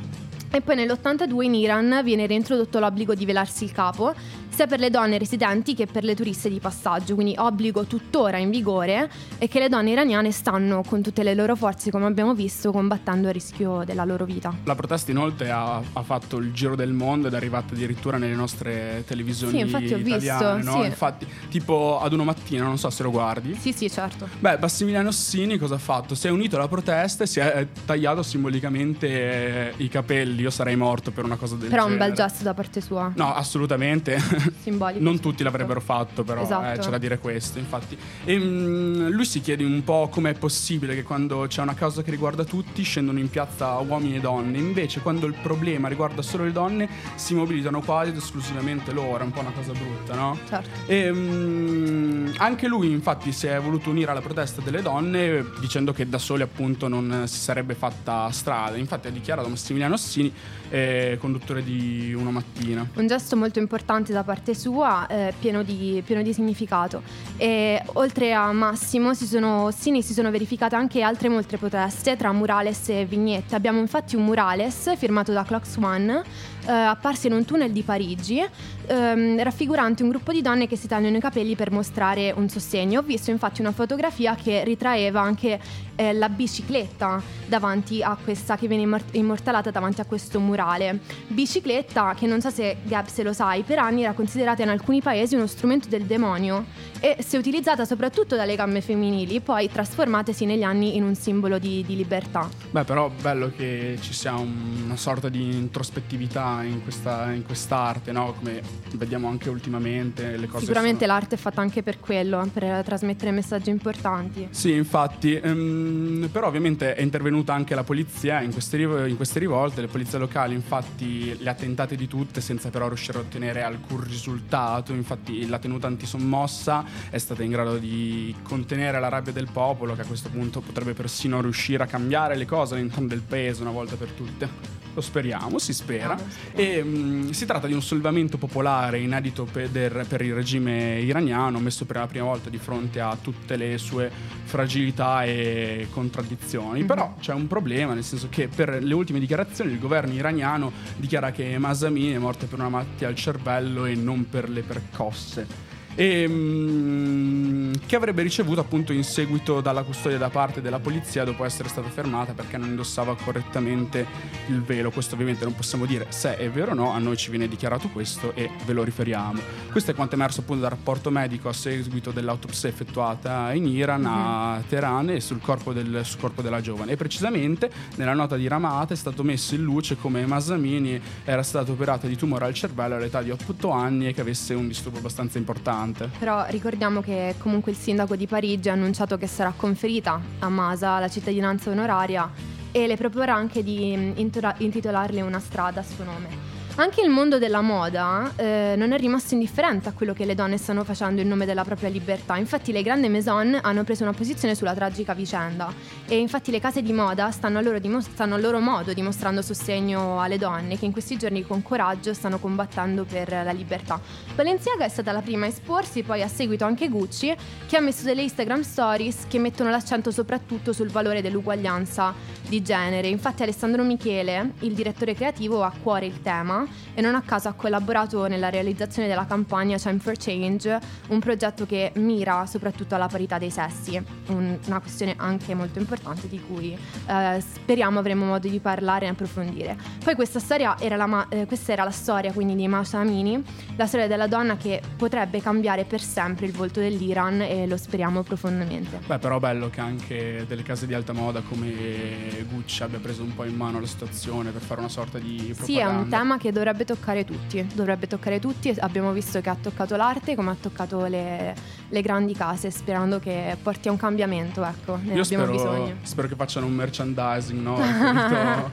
E 0.53 0.59
poi 0.59 0.75
nell'82 0.75 1.43
in 1.43 1.55
Iran 1.55 2.01
viene 2.03 2.27
reintrodotto 2.27 2.79
l'obbligo 2.79 3.15
di 3.15 3.23
velarsi 3.25 3.63
il 3.63 3.71
capo, 3.71 4.13
sia 4.61 4.67
per 4.67 4.79
le 4.79 4.91
donne 4.91 5.17
residenti 5.17 5.73
che 5.73 5.87
per 5.87 6.03
le 6.03 6.13
turiste 6.13 6.47
di 6.47 6.59
passaggio, 6.59 7.15
quindi 7.15 7.33
obbligo 7.35 7.85
tuttora 7.85 8.37
in 8.37 8.51
vigore 8.51 9.09
e 9.39 9.47
che 9.47 9.57
le 9.57 9.69
donne 9.69 9.89
iraniane 9.89 10.31
stanno 10.31 10.83
con 10.83 11.01
tutte 11.01 11.23
le 11.23 11.33
loro 11.33 11.55
forze, 11.55 11.89
come 11.89 12.05
abbiamo 12.05 12.35
visto, 12.35 12.71
combattendo 12.71 13.27
a 13.27 13.31
rischio 13.31 13.81
della 13.85 14.05
loro 14.05 14.23
vita. 14.25 14.53
La 14.65 14.75
protesta 14.75 15.09
inoltre 15.09 15.49
ha, 15.49 15.77
ha 15.93 16.03
fatto 16.03 16.37
il 16.37 16.51
giro 16.53 16.75
del 16.75 16.91
mondo 16.93 17.25
ed 17.27 17.33
è 17.33 17.37
arrivata 17.37 17.73
addirittura 17.73 18.17
nelle 18.19 18.35
nostre 18.35 19.03
televisioni 19.07 19.53
Sì, 19.53 19.59
infatti 19.61 19.93
ho 19.93 19.97
italiane, 19.97 20.55
visto, 20.57 20.71
no? 20.71 20.81
sì. 20.81 20.87
Infatti, 20.87 21.27
tipo 21.49 21.99
ad 21.99 22.13
uno 22.13 22.23
mattino, 22.23 22.63
non 22.65 22.77
so 22.77 22.89
se 22.91 23.01
lo 23.01 23.09
guardi. 23.09 23.55
Sì, 23.59 23.73
sì, 23.73 23.89
certo. 23.89 24.27
Beh, 24.37 24.59
Massimiliano 24.59 25.09
Ossini 25.09 25.57
cosa 25.57 25.75
ha 25.75 25.79
fatto? 25.79 26.13
Si 26.13 26.27
è 26.27 26.29
unito 26.29 26.57
alla 26.57 26.67
protesta 26.67 27.23
e 27.23 27.27
si 27.27 27.39
è 27.39 27.65
tagliato 27.85 28.21
simbolicamente 28.21 29.07
eh, 29.07 29.73
i 29.77 29.89
capelli. 29.89 30.41
Io 30.43 30.51
sarei 30.51 30.75
morto 30.75 31.09
per 31.09 31.23
una 31.23 31.35
cosa 31.37 31.55
del 31.55 31.69
Però 31.69 31.81
è 31.81 31.85
un 31.85 31.91
genere. 31.93 32.09
bel 32.13 32.17
gesto 32.17 32.43
da 32.43 32.53
parte 32.53 32.79
sua, 32.81 33.11
No, 33.15 33.33
assolutamente. 33.33 34.19
simbolico. 34.61 35.03
Non 35.03 35.19
tutti 35.19 35.43
l'avrebbero 35.43 35.79
fatto, 35.81 36.23
però 36.23 36.41
Esatto. 36.41 36.79
eh, 36.79 36.83
c'è 36.83 36.89
da 36.89 36.97
dire 36.97 37.19
questo, 37.19 37.59
infatti. 37.59 37.97
E 38.25 38.37
mm, 38.37 39.07
lui 39.09 39.25
si 39.25 39.41
chiede 39.41 39.63
un 39.63 39.83
po' 39.83 40.09
com'è 40.11 40.33
possibile 40.33 40.95
che 40.95 41.03
quando 41.03 41.45
c'è 41.47 41.61
una 41.61 41.73
causa 41.73 42.01
che 42.01 42.11
riguarda 42.11 42.43
tutti 42.43 42.83
scendono 42.83 43.19
in 43.19 43.29
piazza 43.29 43.77
uomini 43.77 44.17
e 44.17 44.19
donne, 44.19 44.57
invece 44.57 45.01
quando 45.01 45.25
il 45.25 45.35
problema 45.41 45.87
riguarda 45.87 46.21
solo 46.21 46.43
le 46.43 46.51
donne 46.51 46.89
si 47.15 47.33
mobilitano 47.33 47.81
quasi 47.81 48.09
ed 48.11 48.17
esclusivamente 48.17 48.91
loro, 48.91 49.19
è 49.19 49.23
un 49.23 49.31
po' 49.31 49.39
una 49.41 49.51
cosa 49.51 49.71
brutta, 49.71 50.15
no? 50.15 50.37
Certo. 50.47 50.69
E 50.87 51.11
mm, 51.11 52.27
anche 52.37 52.67
lui 52.67 52.91
infatti 52.91 53.31
si 53.31 53.47
è 53.47 53.59
voluto 53.59 53.89
unire 53.89 54.11
alla 54.11 54.21
protesta 54.21 54.61
delle 54.61 54.81
donne 54.81 55.45
dicendo 55.59 55.93
che 55.93 56.07
da 56.07 56.17
soli 56.17 56.41
appunto 56.41 56.87
non 56.87 57.23
si 57.27 57.39
sarebbe 57.39 57.73
fatta 57.75 58.29
strada. 58.31 58.77
Infatti 58.77 59.07
ha 59.07 59.11
dichiarato 59.11 59.47
Massimiliano 59.49 59.93
Ossini, 59.95 60.31
eh, 60.69 61.17
conduttore 61.19 61.63
di 61.63 62.13
Una 62.13 62.31
Mattina. 62.31 62.87
Un 62.93 63.07
gesto 63.07 63.35
molto 63.35 63.59
importante 63.59 64.11
da 64.13 64.23
parte 64.23 64.30
sua, 64.53 65.07
eh, 65.07 65.33
pieno, 65.39 65.63
di, 65.63 66.01
pieno 66.05 66.21
di 66.21 66.33
significato. 66.33 67.01
E 67.37 67.81
oltre 67.93 68.33
a 68.33 68.51
Massimo, 68.51 69.13
si 69.13 69.25
sono, 69.25 69.63
Ossini 69.63 70.01
si 70.01 70.13
sono 70.13 70.31
verificate 70.31 70.75
anche 70.75 71.01
altre 71.01 71.29
molte 71.29 71.57
proteste 71.57 72.15
tra 72.15 72.31
murales 72.31 72.89
e 72.89 73.05
vignette. 73.05 73.55
Abbiamo 73.55 73.79
infatti 73.79 74.15
un 74.15 74.25
murales 74.25 74.95
firmato 74.97 75.31
da 75.31 75.43
Clocks 75.43 75.77
One, 75.77 76.23
eh, 76.65 76.71
apparso 76.71 77.27
in 77.27 77.33
un 77.33 77.45
tunnel 77.45 77.71
di 77.71 77.81
Parigi, 77.81 78.43
ehm, 78.91 79.41
raffigurante 79.41 80.03
un 80.03 80.09
gruppo 80.09 80.31
di 80.33 80.41
donne 80.41 80.67
che 80.67 80.75
si 80.75 80.87
tagliano 80.87 81.15
i 81.17 81.21
capelli 81.21 81.55
per 81.55 81.71
mostrare 81.71 82.33
un 82.35 82.49
sostegno. 82.49 82.99
Ho 82.99 83.03
visto 83.03 83.31
infatti 83.31 83.61
una 83.61 83.71
fotografia 83.71 84.35
che 84.35 84.63
ritraeva 84.63 85.21
anche 85.21 85.59
eh, 85.95 86.13
la 86.13 86.29
bicicletta 86.29 87.21
davanti 87.45 88.03
a 88.03 88.17
questa 88.21 88.57
che 88.57 88.67
viene 88.67 88.83
immor- 88.83 89.03
immortalata 89.11 89.71
davanti 89.71 90.01
a 90.01 90.05
questo 90.05 90.39
murale. 90.39 90.99
Bicicletta 91.27 92.13
che 92.13 92.27
non 92.27 92.41
so 92.41 92.49
se 92.49 92.77
Gab 92.83 93.07
se 93.07 93.23
lo 93.23 93.33
sai, 93.33 93.63
per 93.63 93.79
anni 93.79 94.03
era 94.03 94.13
considerata 94.13 94.61
in 94.63 94.69
alcuni 94.69 95.01
paesi 95.01 95.35
uno 95.35 95.47
strumento 95.47 95.87
del 95.87 96.03
demonio 96.03 96.65
e 97.03 97.15
è 97.17 97.35
utilizzata 97.35 97.83
soprattutto 97.83 98.35
dalle 98.35 98.55
gambe 98.55 98.79
femminili, 98.79 99.39
poi 99.41 99.67
trasformatesi 99.69 100.45
negli 100.45 100.61
anni 100.61 100.95
in 100.95 101.03
un 101.03 101.15
simbolo 101.15 101.57
di, 101.57 101.83
di 101.85 101.95
libertà. 101.95 102.47
Beh, 102.69 102.83
però 102.83 103.09
bello 103.09 103.51
che 103.55 103.97
ci 104.01 104.13
sia 104.13 104.35
un- 104.35 104.83
una 104.85 104.95
sorta 104.95 105.27
di 105.27 105.55
introspettività 105.55 106.61
in, 106.63 106.83
questa, 106.83 107.31
in 107.31 107.43
quest'arte, 107.43 108.11
no? 108.11 108.33
Come 108.37 108.61
vediamo 108.93 109.27
anche 109.29 109.49
ultimamente 109.49 110.37
le 110.37 110.45
cose. 110.45 110.59
Sicuramente 110.65 111.05
sono- 111.05 111.13
l'arte 111.13 111.35
è 111.35 111.37
fatta 111.39 111.59
anche 111.61 111.81
per 111.81 111.99
quello, 111.99 112.47
per 112.53 112.83
trasmettere 112.83 113.31
messaggi 113.31 113.71
importanti. 113.71 114.47
Sì, 114.51 114.73
infatti, 114.73 115.33
ehm, 115.33 116.29
però 116.31 116.47
ovviamente 116.47 116.93
è 116.93 117.01
intervenuta 117.01 117.53
anche 117.53 117.73
la 117.73 117.83
polizia 117.83 118.41
in 118.41 118.51
queste, 118.51 118.77
in 118.77 119.15
queste 119.15 119.39
rivolte, 119.39 119.81
le 119.81 119.87
polizie 119.87 120.19
locali 120.19 120.53
infatti 120.53 121.35
le 121.41 121.49
ha 121.49 121.53
tentate 121.55 121.95
di 121.95 122.07
tutte 122.07 122.41
senza 122.41 122.69
però 122.69 122.87
riuscire 122.87 123.17
a 123.17 123.21
ottenere 123.21 123.63
alcun 123.63 124.03
risultato, 124.03 124.93
infatti 124.93 125.47
la 125.47 125.57
tenuta 125.57 125.87
antisommossa 125.87 126.90
è 127.09 127.17
stata 127.17 127.43
in 127.43 127.51
grado 127.51 127.77
di 127.77 128.33
contenere 128.43 128.99
la 128.99 129.09
rabbia 129.09 129.31
del 129.31 129.49
popolo 129.51 129.95
che 129.95 130.01
a 130.01 130.05
questo 130.05 130.29
punto 130.29 130.61
potrebbe 130.61 130.93
persino 130.93 131.41
riuscire 131.41 131.83
a 131.83 131.87
cambiare 131.87 132.35
le 132.35 132.45
cose 132.45 132.75
all'interno 132.75 133.07
del 133.07 133.21
paese 133.21 133.61
una 133.61 133.71
volta 133.71 133.95
per 133.95 134.09
tutte. 134.11 134.79
Lo 134.93 134.99
speriamo, 134.99 135.57
si 135.57 135.73
spera. 135.73 136.17
E 136.53 136.83
mm, 136.83 137.29
si 137.29 137.45
tratta 137.45 137.67
di 137.67 137.73
un 137.73 137.81
sollevamento 137.81 138.37
popolare 138.37 138.99
inedito 138.99 139.45
per, 139.45 139.69
per 139.69 140.21
il 140.21 140.33
regime 140.33 140.99
iraniano, 140.99 141.59
messo 141.59 141.85
per 141.85 141.97
la 141.97 142.07
prima 142.07 142.25
volta 142.25 142.49
di 142.49 142.57
fronte 142.57 142.99
a 142.99 143.15
tutte 143.19 143.55
le 143.55 143.77
sue 143.77 144.11
fragilità 144.43 145.23
e 145.23 145.87
contraddizioni. 145.91 146.83
Però 146.83 147.15
c'è 147.21 147.33
un 147.33 147.47
problema, 147.47 147.93
nel 147.93 148.03
senso 148.03 148.27
che 148.29 148.49
per 148.49 148.83
le 148.83 148.93
ultime 148.93 149.19
dichiarazioni 149.19 149.71
il 149.71 149.79
governo 149.79 150.13
iraniano 150.13 150.71
dichiara 150.97 151.31
che 151.31 151.57
Masami 151.57 152.11
è 152.11 152.17
morta 152.17 152.45
per 152.45 152.59
una 152.59 152.69
malattia 152.69 153.07
al 153.07 153.15
cervello 153.15 153.85
e 153.85 153.95
non 153.95 154.27
per 154.29 154.49
le 154.49 154.61
percosse. 154.61 155.70
E 155.95 156.27
mm, 156.27 157.73
che 157.85 157.95
avrebbe 157.95 158.21
ricevuto 158.21 158.61
appunto 158.61 158.93
in 158.93 159.03
seguito 159.03 159.59
dalla 159.59 159.83
custodia 159.83 160.17
da 160.17 160.29
parte 160.29 160.61
della 160.61 160.79
polizia 160.79 161.23
dopo 161.23 161.43
essere 161.43 161.67
stata 161.67 161.89
fermata 161.89 162.33
perché 162.33 162.57
non 162.57 162.69
indossava 162.69 163.15
correttamente 163.15 164.05
il 164.47 164.61
velo. 164.61 164.91
Questo 164.91 165.15
ovviamente 165.15 165.43
non 165.43 165.55
possiamo 165.55 165.85
dire 165.85 166.05
se 166.09 166.37
è 166.37 166.49
vero 166.49 166.71
o 166.71 166.73
no, 166.73 166.91
a 166.91 166.99
noi 166.99 167.17
ci 167.17 167.29
viene 167.29 167.47
dichiarato 167.47 167.89
questo 167.89 168.33
e 168.33 168.49
ve 168.65 168.73
lo 168.73 168.83
riferiamo. 168.83 169.41
Questo 169.71 169.91
è 169.91 169.93
quanto 169.93 170.15
è 170.15 170.17
emerso 170.17 170.41
appunto 170.41 170.61
dal 170.61 170.71
rapporto 170.71 171.09
medico 171.09 171.49
a 171.49 171.53
seguito 171.53 172.11
dell'autopsia 172.11 172.69
effettuata 172.69 173.51
in 173.53 173.67
Iran 173.67 174.05
a 174.05 174.61
Teheran 174.67 175.09
e 175.09 175.19
sul 175.19 175.41
corpo, 175.41 175.73
del- 175.73 176.01
sul 176.03 176.19
corpo 176.19 176.41
della 176.41 176.61
giovane. 176.61 176.93
E 176.93 176.95
precisamente 176.95 177.69
nella 177.95 178.13
nota 178.13 178.37
di 178.37 178.47
Ramat 178.47 178.91
è 178.91 178.95
stato 178.95 179.23
messo 179.23 179.55
in 179.55 179.63
luce 179.63 179.97
come 179.97 180.25
Masamini 180.25 181.01
era 181.25 181.43
stata 181.43 181.71
operata 181.71 182.07
di 182.07 182.15
tumore 182.15 182.45
al 182.45 182.53
cervello 182.53 182.95
all'età 182.95 183.21
di 183.21 183.31
8 183.31 183.69
anni 183.71 184.07
e 184.07 184.13
che 184.13 184.21
avesse 184.21 184.53
un 184.53 184.67
disturbo 184.67 184.99
abbastanza 184.99 185.37
importante. 185.37 185.80
Però 186.19 186.45
ricordiamo 186.49 187.01
che 187.01 187.35
comunque 187.37 187.71
il 187.71 187.77
sindaco 187.77 188.15
di 188.15 188.27
Parigi 188.27 188.69
ha 188.69 188.73
annunciato 188.73 189.17
che 189.17 189.27
sarà 189.27 189.53
conferita 189.55 190.19
a 190.39 190.49
Masa 190.49 190.99
la 190.99 191.09
cittadinanza 191.09 191.69
onoraria 191.69 192.29
e 192.71 192.87
le 192.87 192.95
proporrà 192.95 193.35
anche 193.35 193.63
di 193.63 193.95
mm, 193.95 194.11
intitolarle 194.57 195.21
una 195.21 195.39
strada 195.39 195.81
a 195.81 195.83
suo 195.83 196.03
nome. 196.03 196.60
Anche 196.75 197.01
il 197.01 197.09
mondo 197.09 197.37
della 197.37 197.59
moda 197.59 198.31
eh, 198.37 198.75
non 198.77 198.93
è 198.93 198.97
rimasto 198.97 199.33
indifferente 199.33 199.89
a 199.89 199.91
quello 199.91 200.13
che 200.13 200.23
le 200.23 200.35
donne 200.35 200.57
stanno 200.57 200.85
facendo 200.85 201.21
in 201.21 201.27
nome 201.27 201.45
della 201.45 201.65
propria 201.65 201.89
libertà. 201.89 202.37
Infatti 202.37 202.71
le 202.71 202.81
grandi 202.81 203.09
maison 203.09 203.59
hanno 203.61 203.83
preso 203.83 204.03
una 204.03 204.13
posizione 204.13 204.55
sulla 204.55 204.73
tragica 204.73 205.13
vicenda 205.13 205.71
e 206.07 206.17
infatti 206.17 206.49
le 206.49 206.61
case 206.61 206.81
di 206.81 206.93
moda 206.93 207.29
stanno 207.29 207.59
a 207.59 207.61
loro, 207.61 207.77
dimos- 207.77 208.09
stanno 208.09 208.35
a 208.35 208.37
loro 208.37 208.59
modo 208.59 208.93
dimostrando 208.93 209.41
sostegno 209.41 210.21
alle 210.21 210.37
donne 210.37 210.77
che 210.77 210.85
in 210.85 210.93
questi 210.93 211.17
giorni 211.17 211.45
con 211.45 211.61
coraggio 211.61 212.13
stanno 212.13 212.39
combattendo 212.39 213.03
per 213.03 213.29
la 213.29 213.51
libertà. 213.51 213.99
Balenciaga 214.33 214.85
è 214.85 214.89
stata 214.89 215.11
la 215.11 215.21
prima 215.21 215.45
a 215.45 215.49
esporsi, 215.49 216.03
poi 216.03 216.23
a 216.23 216.29
seguito 216.29 216.63
anche 216.63 216.87
Gucci 216.87 217.35
che 217.67 217.77
ha 217.77 217.81
messo 217.81 218.03
delle 218.03 218.21
Instagram 218.23 218.61
stories 218.61 219.25
che 219.27 219.39
mettono 219.39 219.69
l'accento 219.69 220.09
soprattutto 220.09 220.71
sul 220.71 220.89
valore 220.89 221.21
dell'uguaglianza 221.21 222.13
di 222.47 222.61
genere. 222.61 223.09
Infatti 223.09 223.43
Alessandro 223.43 223.83
Michele, 223.83 224.53
il 224.59 224.73
direttore 224.73 225.13
creativo, 225.13 225.63
ha 225.63 225.67
a 225.67 225.73
cuore 225.79 226.05
il 226.05 226.21
tema 226.21 226.60
e 226.93 227.01
non 227.01 227.15
a 227.15 227.21
caso 227.21 227.47
ha 227.47 227.53
collaborato 227.53 228.27
nella 228.27 228.49
realizzazione 228.49 229.07
della 229.07 229.25
campagna 229.25 229.77
Time 229.77 229.99
for 229.99 230.13
Change, 230.17 230.79
un 231.09 231.19
progetto 231.19 231.65
che 231.65 231.91
mira 231.95 232.45
soprattutto 232.45 232.95
alla 232.95 233.07
parità 233.07 233.37
dei 233.37 233.49
sessi, 233.51 234.01
un- 234.27 234.57
una 234.67 234.79
questione 234.79 235.13
anche 235.17 235.53
molto 235.55 235.79
importante 235.79 236.27
di 236.27 236.41
cui 236.41 236.77
eh, 237.07 237.41
speriamo 237.41 237.99
avremo 237.99 238.25
modo 238.25 238.47
di 238.47 238.59
parlare 238.59 239.05
e 239.05 239.09
approfondire. 239.09 239.77
Poi 240.03 240.15
questa 240.15 240.39
storia 240.39 240.77
era 240.79 240.95
la, 240.95 241.27
eh, 241.29 241.45
questa 241.45 241.71
era 241.71 241.83
la 241.83 241.91
storia 241.91 242.31
quindi 242.31 242.55
di 242.55 242.67
Masha 242.67 242.99
Amini, 242.99 243.41
la 243.75 243.85
storia 243.85 244.07
della 244.07 244.27
donna 244.27 244.57
che 244.57 244.81
potrebbe 244.97 245.41
cambiare 245.41 245.85
per 245.85 246.01
sempre 246.01 246.45
il 246.45 246.51
volto 246.51 246.79
dell'Iran 246.79 247.41
e 247.41 247.67
lo 247.67 247.77
speriamo 247.77 248.23
profondamente. 248.23 248.99
Beh, 249.05 249.19
però 249.19 249.39
bello 249.39 249.69
che 249.69 249.79
anche 249.81 250.45
delle 250.47 250.63
case 250.63 250.87
di 250.87 250.93
alta 250.93 251.13
moda 251.13 251.41
come 251.41 252.45
Gucci 252.49 252.83
abbia 252.83 252.99
preso 252.99 253.23
un 253.23 253.33
po' 253.33 253.43
in 253.43 253.55
mano 253.55 253.79
la 253.79 253.85
situazione 253.85 254.51
per 254.51 254.61
fare 254.61 254.79
una 254.79 254.89
sorta 254.89 255.17
di 255.19 255.53
propaganda. 255.55 255.63
Sì, 255.65 255.77
è 255.77 255.85
un 255.85 256.07
tema 256.09 256.37
che 256.37 256.50
dovrebbe 256.51 256.85
toccare 256.85 257.25
tutti, 257.25 257.65
dovrebbe 257.73 258.07
toccare 258.07 258.39
tutti. 258.39 258.73
Abbiamo 258.79 259.11
visto 259.11 259.41
che 259.41 259.49
ha 259.49 259.57
toccato 259.59 259.95
l'arte 259.95 260.35
come 260.35 260.51
ha 260.51 260.57
toccato 260.59 261.05
le, 261.05 261.53
le 261.89 262.01
grandi 262.01 262.33
case, 262.33 262.71
sperando 262.71 263.19
che 263.19 263.57
porti 263.61 263.87
a 263.87 263.91
un 263.91 263.97
cambiamento, 263.97 264.63
ecco, 264.63 264.97
ne 264.97 265.13
Io 265.13 265.21
abbiamo 265.21 265.45
spero, 265.45 265.51
bisogno. 265.51 265.95
spero 266.03 266.27
che 266.27 266.35
facciano 266.35 266.65
un 266.65 266.73
merchandising 266.73 267.61
no? 267.61 267.75
riferito, 267.81 268.71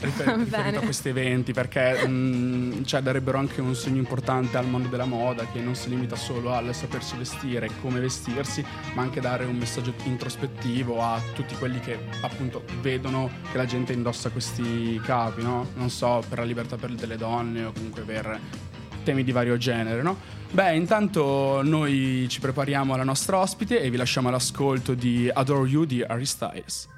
rifer- 0.00 0.36
riferito 0.36 0.78
a 0.78 0.82
questi 0.82 1.08
eventi 1.08 1.52
perché 1.52 2.06
mm, 2.06 2.82
cioè, 2.84 3.00
darebbero 3.02 3.38
anche 3.38 3.60
un 3.60 3.74
segno 3.74 3.98
importante 3.98 4.56
al 4.56 4.66
mondo 4.66 4.88
della 4.88 5.04
moda 5.04 5.46
che 5.46 5.60
non 5.60 5.74
si 5.74 5.88
limita 5.88 6.16
solo 6.16 6.52
al 6.52 6.74
sapersi 6.74 7.16
vestire, 7.16 7.68
come 7.80 8.00
vestirsi, 8.00 8.64
ma 8.94 9.02
anche 9.02 9.20
dare 9.20 9.44
un 9.44 9.56
messaggio 9.56 9.94
introspettivo 10.04 11.02
a 11.02 11.20
tutti 11.34 11.54
quelli 11.56 11.80
che 11.80 11.98
appunto 12.22 12.62
vedono 12.80 13.30
che 13.50 13.56
la 13.56 13.66
gente 13.66 13.92
indossa 13.92 14.30
questi 14.30 15.00
capi, 15.04 15.42
no? 15.42 15.68
non 15.74 15.90
so, 15.90 16.22
per 16.28 16.38
la 16.38 16.44
libertà 16.44 16.76
per- 16.76 16.92
delle 16.94 17.09
donne 17.16 17.64
o 17.64 17.72
comunque 17.72 18.02
per 18.02 18.38
temi 19.02 19.24
di 19.24 19.32
vario 19.32 19.56
genere, 19.56 20.02
no? 20.02 20.16
Beh, 20.50 20.74
intanto 20.74 21.62
noi 21.62 22.26
ci 22.28 22.40
prepariamo 22.40 22.94
alla 22.94 23.04
nostra 23.04 23.38
ospite 23.38 23.80
e 23.80 23.88
vi 23.88 23.96
lasciamo 23.96 24.28
all'ascolto 24.28 24.94
di 24.94 25.30
Adore 25.32 25.68
You 25.68 25.84
di 25.84 26.02
Harry 26.02 26.26
Styles. 26.26 26.88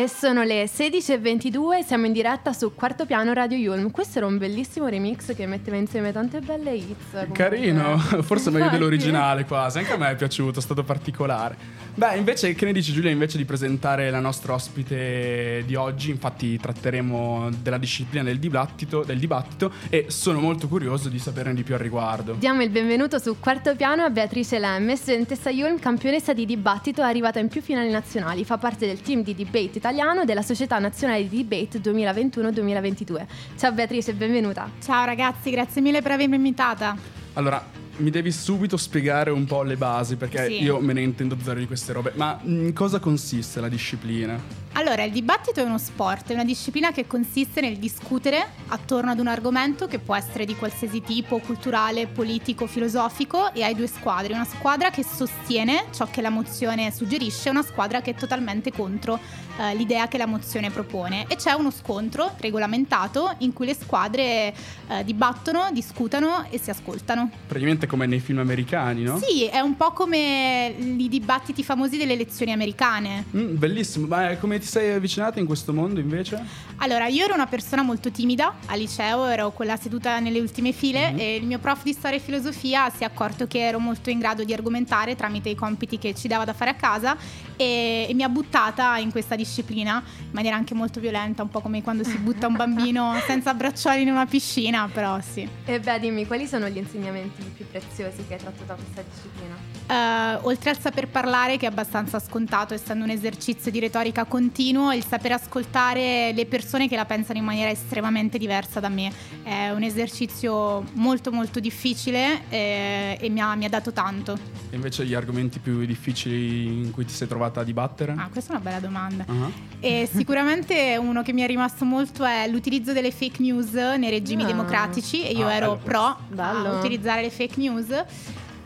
E 0.00 0.08
sono 0.08 0.44
le 0.44 0.64
16.22, 0.64 1.84
siamo 1.84 2.06
in 2.06 2.12
diretta 2.12 2.54
su 2.54 2.74
Quarto 2.74 3.04
Piano 3.04 3.34
Radio 3.34 3.58
Yulm. 3.58 3.90
Questo 3.90 4.16
era 4.16 4.26
un 4.26 4.38
bellissimo 4.38 4.86
remix 4.86 5.34
che 5.34 5.44
metteva 5.44 5.76
insieme 5.76 6.10
tante 6.10 6.40
belle 6.40 6.72
hits. 6.72 7.10
comunque. 7.10 7.36
Carino, 7.36 7.98
forse 7.98 8.48
meglio 8.48 8.70
dell'originale 8.72 9.44
quasi, 9.44 9.76
anche 9.76 9.92
a 9.92 9.98
me 9.98 10.08
è 10.08 10.16
piaciuto, 10.16 10.58
è 10.58 10.62
stato 10.62 10.84
particolare. 10.84 11.54
Beh, 12.00 12.16
invece, 12.16 12.54
che 12.54 12.64
ne 12.64 12.72
dici 12.72 12.94
Giulia, 12.94 13.10
invece 13.10 13.36
di 13.36 13.44
presentare 13.44 14.08
la 14.08 14.20
nostra 14.20 14.54
ospite 14.54 15.62
di 15.66 15.74
oggi, 15.74 16.08
infatti 16.08 16.56
tratteremo 16.56 17.50
della 17.60 17.76
disciplina 17.76 18.24
del 18.24 18.38
dibattito, 18.38 19.04
del 19.04 19.18
dibattito 19.18 19.70
e 19.90 20.06
sono 20.08 20.40
molto 20.40 20.66
curioso 20.66 21.10
di 21.10 21.18
saperne 21.18 21.52
di 21.52 21.62
più 21.62 21.74
al 21.74 21.80
riguardo. 21.80 22.32
Diamo 22.38 22.62
il 22.62 22.70
benvenuto 22.70 23.18
su 23.18 23.36
Quarto 23.38 23.76
Piano 23.76 24.02
a 24.02 24.08
Beatrice 24.08 24.58
Lemme, 24.58 24.96
studentessa 24.96 25.50
Yulm, 25.50 25.78
campionessa 25.78 26.32
di 26.32 26.46
dibattito, 26.46 27.02
è 27.02 27.04
arrivata 27.04 27.38
in 27.38 27.48
più 27.48 27.60
finali 27.60 27.90
nazionali, 27.90 28.46
fa 28.46 28.56
parte 28.56 28.86
del 28.86 29.02
team 29.02 29.22
di 29.22 29.34
debate 29.34 29.76
italiano 29.76 30.24
della 30.24 30.40
Società 30.40 30.78
Nazionale 30.78 31.28
di 31.28 31.46
Debate 31.46 31.80
2021-2022. 31.80 33.26
Ciao 33.58 33.72
Beatrice, 33.72 34.14
benvenuta. 34.14 34.70
Ciao 34.82 35.04
ragazzi, 35.04 35.50
grazie 35.50 35.82
mille 35.82 36.00
per 36.00 36.12
avermi 36.12 36.36
invitata. 36.36 36.96
Allora, 37.34 37.62
mi 38.00 38.10
devi 38.10 38.32
subito 38.32 38.76
spiegare 38.76 39.30
un 39.30 39.44
po' 39.44 39.62
le 39.62 39.76
basi 39.76 40.16
perché 40.16 40.46
Sì. 40.46 40.62
io 40.62 40.80
me 40.80 40.92
ne 40.92 41.02
intendo 41.02 41.36
zero 41.42 41.58
di 41.58 41.66
queste 41.66 41.92
robe. 41.92 42.12
Ma 42.16 42.38
in 42.44 42.72
cosa 42.72 42.98
consiste 42.98 43.60
la 43.60 43.68
disciplina? 43.68 44.38
Allora, 44.72 45.02
il 45.04 45.12
dibattito 45.12 45.60
è 45.60 45.62
uno 45.64 45.78
sport, 45.78 46.30
è 46.30 46.34
una 46.34 46.44
disciplina 46.44 46.92
che 46.92 47.06
consiste 47.06 47.60
nel 47.60 47.76
discutere 47.76 48.46
attorno 48.68 49.10
ad 49.10 49.18
un 49.18 49.26
argomento 49.26 49.86
che 49.86 49.98
può 49.98 50.14
essere 50.14 50.44
di 50.44 50.54
qualsiasi 50.56 51.02
tipo, 51.02 51.38
culturale, 51.38 52.06
politico, 52.06 52.66
filosofico, 52.66 53.52
e 53.52 53.62
hai 53.64 53.74
due 53.74 53.88
squadre. 53.88 54.32
Una 54.32 54.44
squadra 54.44 54.90
che 54.90 55.04
sostiene 55.04 55.86
ciò 55.92 56.08
che 56.10 56.22
la 56.22 56.30
mozione 56.30 56.92
suggerisce 56.92 57.48
e 57.48 57.50
una 57.50 57.62
squadra 57.62 58.00
che 58.00 58.12
è 58.12 58.14
totalmente 58.14 58.72
contro 58.72 59.18
eh, 59.60 59.74
l'idea 59.74 60.08
che 60.08 60.16
la 60.16 60.24
mozione 60.24 60.70
propone. 60.70 61.26
E 61.28 61.36
c'è 61.36 61.52
uno 61.52 61.70
scontro 61.70 62.32
regolamentato 62.38 63.34
in 63.38 63.52
cui 63.52 63.66
le 63.66 63.74
squadre 63.74 64.54
eh, 64.88 65.04
dibattono, 65.04 65.68
discutano 65.70 66.46
e 66.48 66.58
si 66.58 66.70
ascoltano. 66.70 67.28
Praticamente 67.46 67.86
come 67.86 68.06
nei 68.06 68.20
film 68.20 68.38
americani, 68.38 69.02
no? 69.02 69.18
Sì, 69.18 69.44
è 69.44 69.60
un 69.60 69.76
po' 69.76 69.92
come 69.92 70.74
i 70.78 71.08
dibattiti 71.10 71.62
famosi 71.62 71.98
delle 71.98 72.14
elezioni 72.14 72.52
americane. 72.52 73.26
Mm, 73.36 73.56
bellissimo, 73.56 74.06
ma 74.06 74.34
come 74.38 74.58
ti 74.58 74.66
sei 74.66 74.92
avvicinata 74.92 75.38
in 75.38 75.46
questo 75.46 75.74
mondo 75.74 76.00
invece? 76.00 76.42
Allora, 76.76 77.08
io 77.08 77.24
ero 77.24 77.34
una 77.34 77.46
persona 77.46 77.82
molto 77.82 78.10
timida 78.10 78.54
al 78.66 78.78
liceo, 78.78 79.26
ero 79.26 79.50
quella 79.50 79.76
seduta 79.76 80.18
nelle 80.20 80.40
ultime 80.40 80.72
file 80.72 81.14
e 81.16 81.36
il 81.36 81.44
mio 81.44 81.58
prof 81.58 81.82
di 81.82 81.92
storia 81.92 82.16
e 82.16 82.20
filosofia 82.20 82.88
si 82.88 83.02
è 83.02 83.04
accorto 83.04 83.46
che 83.46 83.66
ero 83.66 83.78
molto 83.78 84.08
in 84.08 84.18
grado 84.18 84.42
di 84.42 84.54
argomentare 84.54 85.16
tramite 85.16 85.50
i 85.50 85.54
compiti 85.54 85.98
che 85.98 86.14
ci 86.14 86.28
dava 86.28 86.46
da 86.46 86.54
fare 86.54 86.70
a 86.70 86.74
casa 86.74 87.14
e, 87.56 88.06
e 88.08 88.14
mi 88.14 88.22
ha 88.22 88.28
buttata 88.30 88.96
in 88.96 89.10
questa 89.10 89.36
disciplina 89.36 89.48
in 89.58 90.02
maniera 90.30 90.56
anche 90.56 90.74
molto 90.74 91.00
violenta, 91.00 91.42
un 91.42 91.48
po' 91.48 91.60
come 91.60 91.82
quando 91.82 92.04
si 92.04 92.16
butta 92.18 92.46
un 92.46 92.56
bambino 92.56 93.14
senza 93.26 93.54
braccioli 93.54 94.02
in 94.02 94.10
una 94.10 94.26
piscina, 94.26 94.88
però 94.92 95.20
sì. 95.20 95.48
E 95.64 95.80
beh, 95.80 95.98
dimmi, 95.98 96.26
quali 96.26 96.46
sono 96.46 96.68
gli 96.68 96.78
insegnamenti 96.78 97.42
più 97.56 97.66
preziosi 97.68 98.24
che 98.26 98.34
hai 98.34 98.40
tratto 98.40 98.64
da 98.64 98.74
questa 98.74 99.02
disciplina? 99.02 99.70
Eh, 99.90 100.38
oltre 100.42 100.70
al 100.70 100.78
saper 100.78 101.08
parlare, 101.08 101.56
che 101.56 101.66
è 101.66 101.68
abbastanza 101.68 102.20
scontato, 102.20 102.74
essendo 102.74 103.04
un 103.04 103.10
esercizio 103.10 103.70
di 103.70 103.80
retorica 103.80 104.24
continuo, 104.24 104.92
il 104.92 105.04
saper 105.04 105.32
ascoltare 105.32 106.32
le 106.32 106.46
persone 106.46 106.88
che 106.88 106.94
la 106.94 107.04
pensano 107.04 107.38
in 107.38 107.44
maniera 107.44 107.70
estremamente 107.70 108.38
diversa 108.38 108.78
da 108.78 108.88
me 108.88 109.12
è 109.42 109.70
un 109.70 109.82
esercizio 109.82 110.84
molto 110.92 111.32
molto 111.32 111.58
difficile 111.60 112.48
eh, 112.48 113.18
e 113.20 113.28
mi 113.30 113.40
ha, 113.40 113.54
mi 113.54 113.64
ha 113.64 113.68
dato 113.68 113.92
tanto. 113.92 114.38
E 114.70 114.76
invece 114.76 115.04
gli 115.04 115.14
argomenti 115.14 115.58
più 115.58 115.84
difficili 115.84 116.66
in 116.66 116.90
cui 116.92 117.04
ti 117.04 117.12
sei 117.12 117.26
trovata 117.26 117.60
a 117.60 117.64
dibattere? 117.64 118.14
Ah, 118.16 118.28
questa 118.30 118.52
è 118.52 118.56
una 118.56 118.64
bella 118.64 118.80
domanda. 118.80 119.24
Ah. 119.44 119.50
E 119.82 120.08
sicuramente 120.12 120.98
uno 121.00 121.22
che 121.22 121.32
mi 121.32 121.40
è 121.40 121.46
rimasto 121.46 121.84
molto 121.86 122.24
è 122.24 122.46
l'utilizzo 122.48 122.92
delle 122.92 123.10
fake 123.10 123.40
news 123.40 123.72
nei 123.72 124.10
regimi 124.10 124.42
Ah. 124.42 124.46
democratici 124.46 125.22
e 125.26 125.32
io 125.32 125.46
Ah, 125.46 125.52
ero 125.54 125.66
bello 125.76 125.80
pro 125.84 126.16
a 126.42 126.78
utilizzare 126.78 127.22
le 127.22 127.30
fake 127.30 127.54
news. 127.56 127.86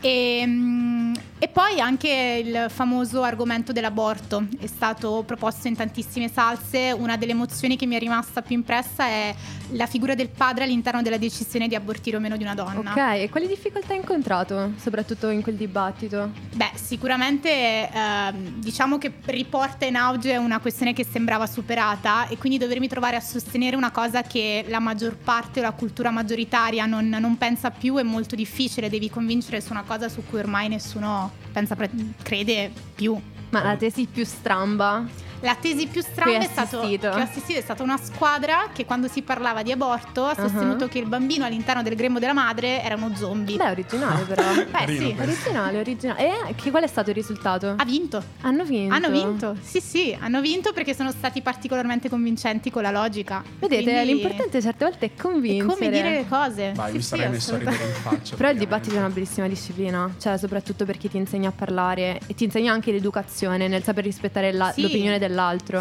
E, 0.05 0.43
mm, 0.45 1.13
e 1.37 1.47
poi 1.47 1.79
anche 1.79 2.43
il 2.45 2.65
famoso 2.69 3.23
argomento 3.23 3.71
dell'aborto 3.71 4.47
è 4.59 4.67
stato 4.67 5.23
proposto 5.25 5.67
in 5.67 5.75
tantissime 5.75 6.29
salse. 6.29 6.91
Una 6.91 7.17
delle 7.17 7.33
emozioni 7.33 7.75
che 7.75 7.85
mi 7.85 7.95
è 7.95 7.99
rimasta 7.99 8.41
più 8.41 8.55
impressa 8.55 9.05
è 9.05 9.35
la 9.71 9.85
figura 9.85 10.15
del 10.15 10.29
padre 10.29 10.63
all'interno 10.63 11.01
della 11.01 11.17
decisione 11.17 11.67
di 11.67 11.75
abortire 11.75 12.17
o 12.17 12.19
meno 12.19 12.37
di 12.37 12.43
una 12.43 12.55
donna. 12.55 12.91
Ok, 12.91 12.97
e 12.97 13.29
quali 13.29 13.47
difficoltà 13.47 13.93
hai 13.93 13.99
incontrato, 13.99 14.73
soprattutto 14.77 15.29
in 15.29 15.41
quel 15.41 15.55
dibattito? 15.55 16.31
Beh, 16.53 16.71
sicuramente 16.75 17.89
ehm, 17.91 18.59
diciamo 18.59 18.97
che 18.97 19.11
riporta 19.25 19.85
in 19.85 19.97
auge 19.97 20.37
una 20.37 20.59
questione 20.59 20.93
che 20.93 21.03
sembrava 21.03 21.47
superata 21.47 22.27
e 22.27 22.37
quindi 22.37 22.57
dovermi 22.57 22.87
trovare 22.87 23.17
a 23.17 23.21
sostenere 23.21 23.75
una 23.75 23.91
cosa 23.91 24.21
che 24.21 24.65
la 24.67 24.79
maggior 24.79 25.17
parte 25.17 25.59
o 25.59 25.63
la 25.63 25.71
cultura 25.71 26.11
maggioritaria 26.11 26.85
non, 26.85 27.09
non 27.09 27.37
pensa 27.37 27.71
più 27.71 27.97
è 27.97 28.03
molto 28.03 28.35
difficile, 28.35 28.89
devi 28.89 29.09
convincere 29.09 29.61
su 29.61 29.71
una 29.71 29.83
cosa 29.83 29.94
su 30.09 30.23
cui 30.29 30.39
ormai 30.39 30.67
nessuno 30.67 31.31
pensa, 31.51 31.75
crede 32.21 32.71
più. 32.95 33.19
Ma 33.49 33.63
la 33.63 33.75
tesi 33.77 34.05
più 34.05 34.25
stramba? 34.25 35.05
La 35.45 35.55
tesi 35.55 35.85
più 35.85 36.01
strana 36.01 36.39
è, 36.39 36.45
stato, 36.45 36.79
assistito? 36.79 37.11
che 37.11 37.19
ho 37.19 37.23
assistito 37.23 37.59
è 37.59 37.61
stata 37.61 37.83
una 37.83 37.97
squadra 37.97 38.69
che 38.73 38.83
quando 38.83 39.07
si 39.07 39.21
parlava 39.21 39.61
di 39.61 39.71
aborto 39.71 40.25
ha 40.25 40.33
Uh-huh. 40.35 40.41
sostenuto 40.49 40.87
che 40.87 40.97
il 40.97 41.05
bambino 41.05 41.45
all'interno 41.45 41.81
del 41.83 41.95
grembo 41.95 42.17
della 42.19 42.33
madre 42.33 42.81
era 42.83 42.95
uno 42.95 43.13
zombie. 43.15 43.55
Beh, 43.57 43.69
originale 43.69 44.23
però. 44.25 44.41
Beh 44.43 44.87
sì, 44.97 45.15
originale, 45.19 45.79
originale. 45.79 46.47
E 46.49 46.55
che, 46.55 46.71
qual 46.71 46.83
è 46.83 46.87
stato 46.87 47.09
il 47.11 47.15
risultato? 47.15 47.75
ha 47.77 47.85
vinto. 47.85 48.21
Hanno 48.41 48.63
vinto. 48.63 48.93
Hanno 48.95 49.09
vinto, 49.11 49.55
sì 49.61 49.79
sì, 49.79 50.17
hanno 50.19 50.41
vinto 50.41 50.73
perché 50.73 50.93
sono 50.95 51.11
stati 51.11 51.41
particolarmente 51.41 52.09
convincenti 52.09 52.71
con 52.71 52.81
la 52.81 52.89
logica. 52.91 53.43
Vedete, 53.59 53.83
Quindi 53.83 54.05
l'importante 54.05 54.61
certe 54.61 54.83
volte 54.85 55.05
è 55.05 55.09
è 55.15 55.21
convincere. 55.21 55.73
come 55.73 55.89
dire 55.91 56.09
le 56.11 56.25
cose. 56.27 56.71
Vai, 56.73 56.89
Sì, 56.89 56.95
mi 56.95 57.01
sì, 57.03 57.07
sarei 57.07 57.29
messo 57.29 57.53
a 57.53 57.57
ridere 57.59 57.85
in 57.85 57.93
faccia. 57.93 58.35
Però 58.37 58.49
il 58.49 58.57
dibattito 58.57 58.95
è 58.95 58.97
una 58.97 59.09
bellissima 59.09 59.47
disciplina, 59.47 60.11
cioè 60.19 60.37
soprattutto 60.39 60.85
perché 60.85 61.07
ti 61.07 61.17
insegna 61.17 61.49
a 61.49 61.53
parlare 61.55 62.19
e 62.25 62.33
ti 62.33 62.45
insegna 62.45 62.73
anche 62.73 62.91
l'educazione 62.91 63.67
nel 63.67 63.83
saper 63.83 64.03
rispettare 64.03 64.51
la- 64.51 64.71
Sì. 64.71 64.81
l'opinione 64.81 65.19
dell'altro. 65.19 65.33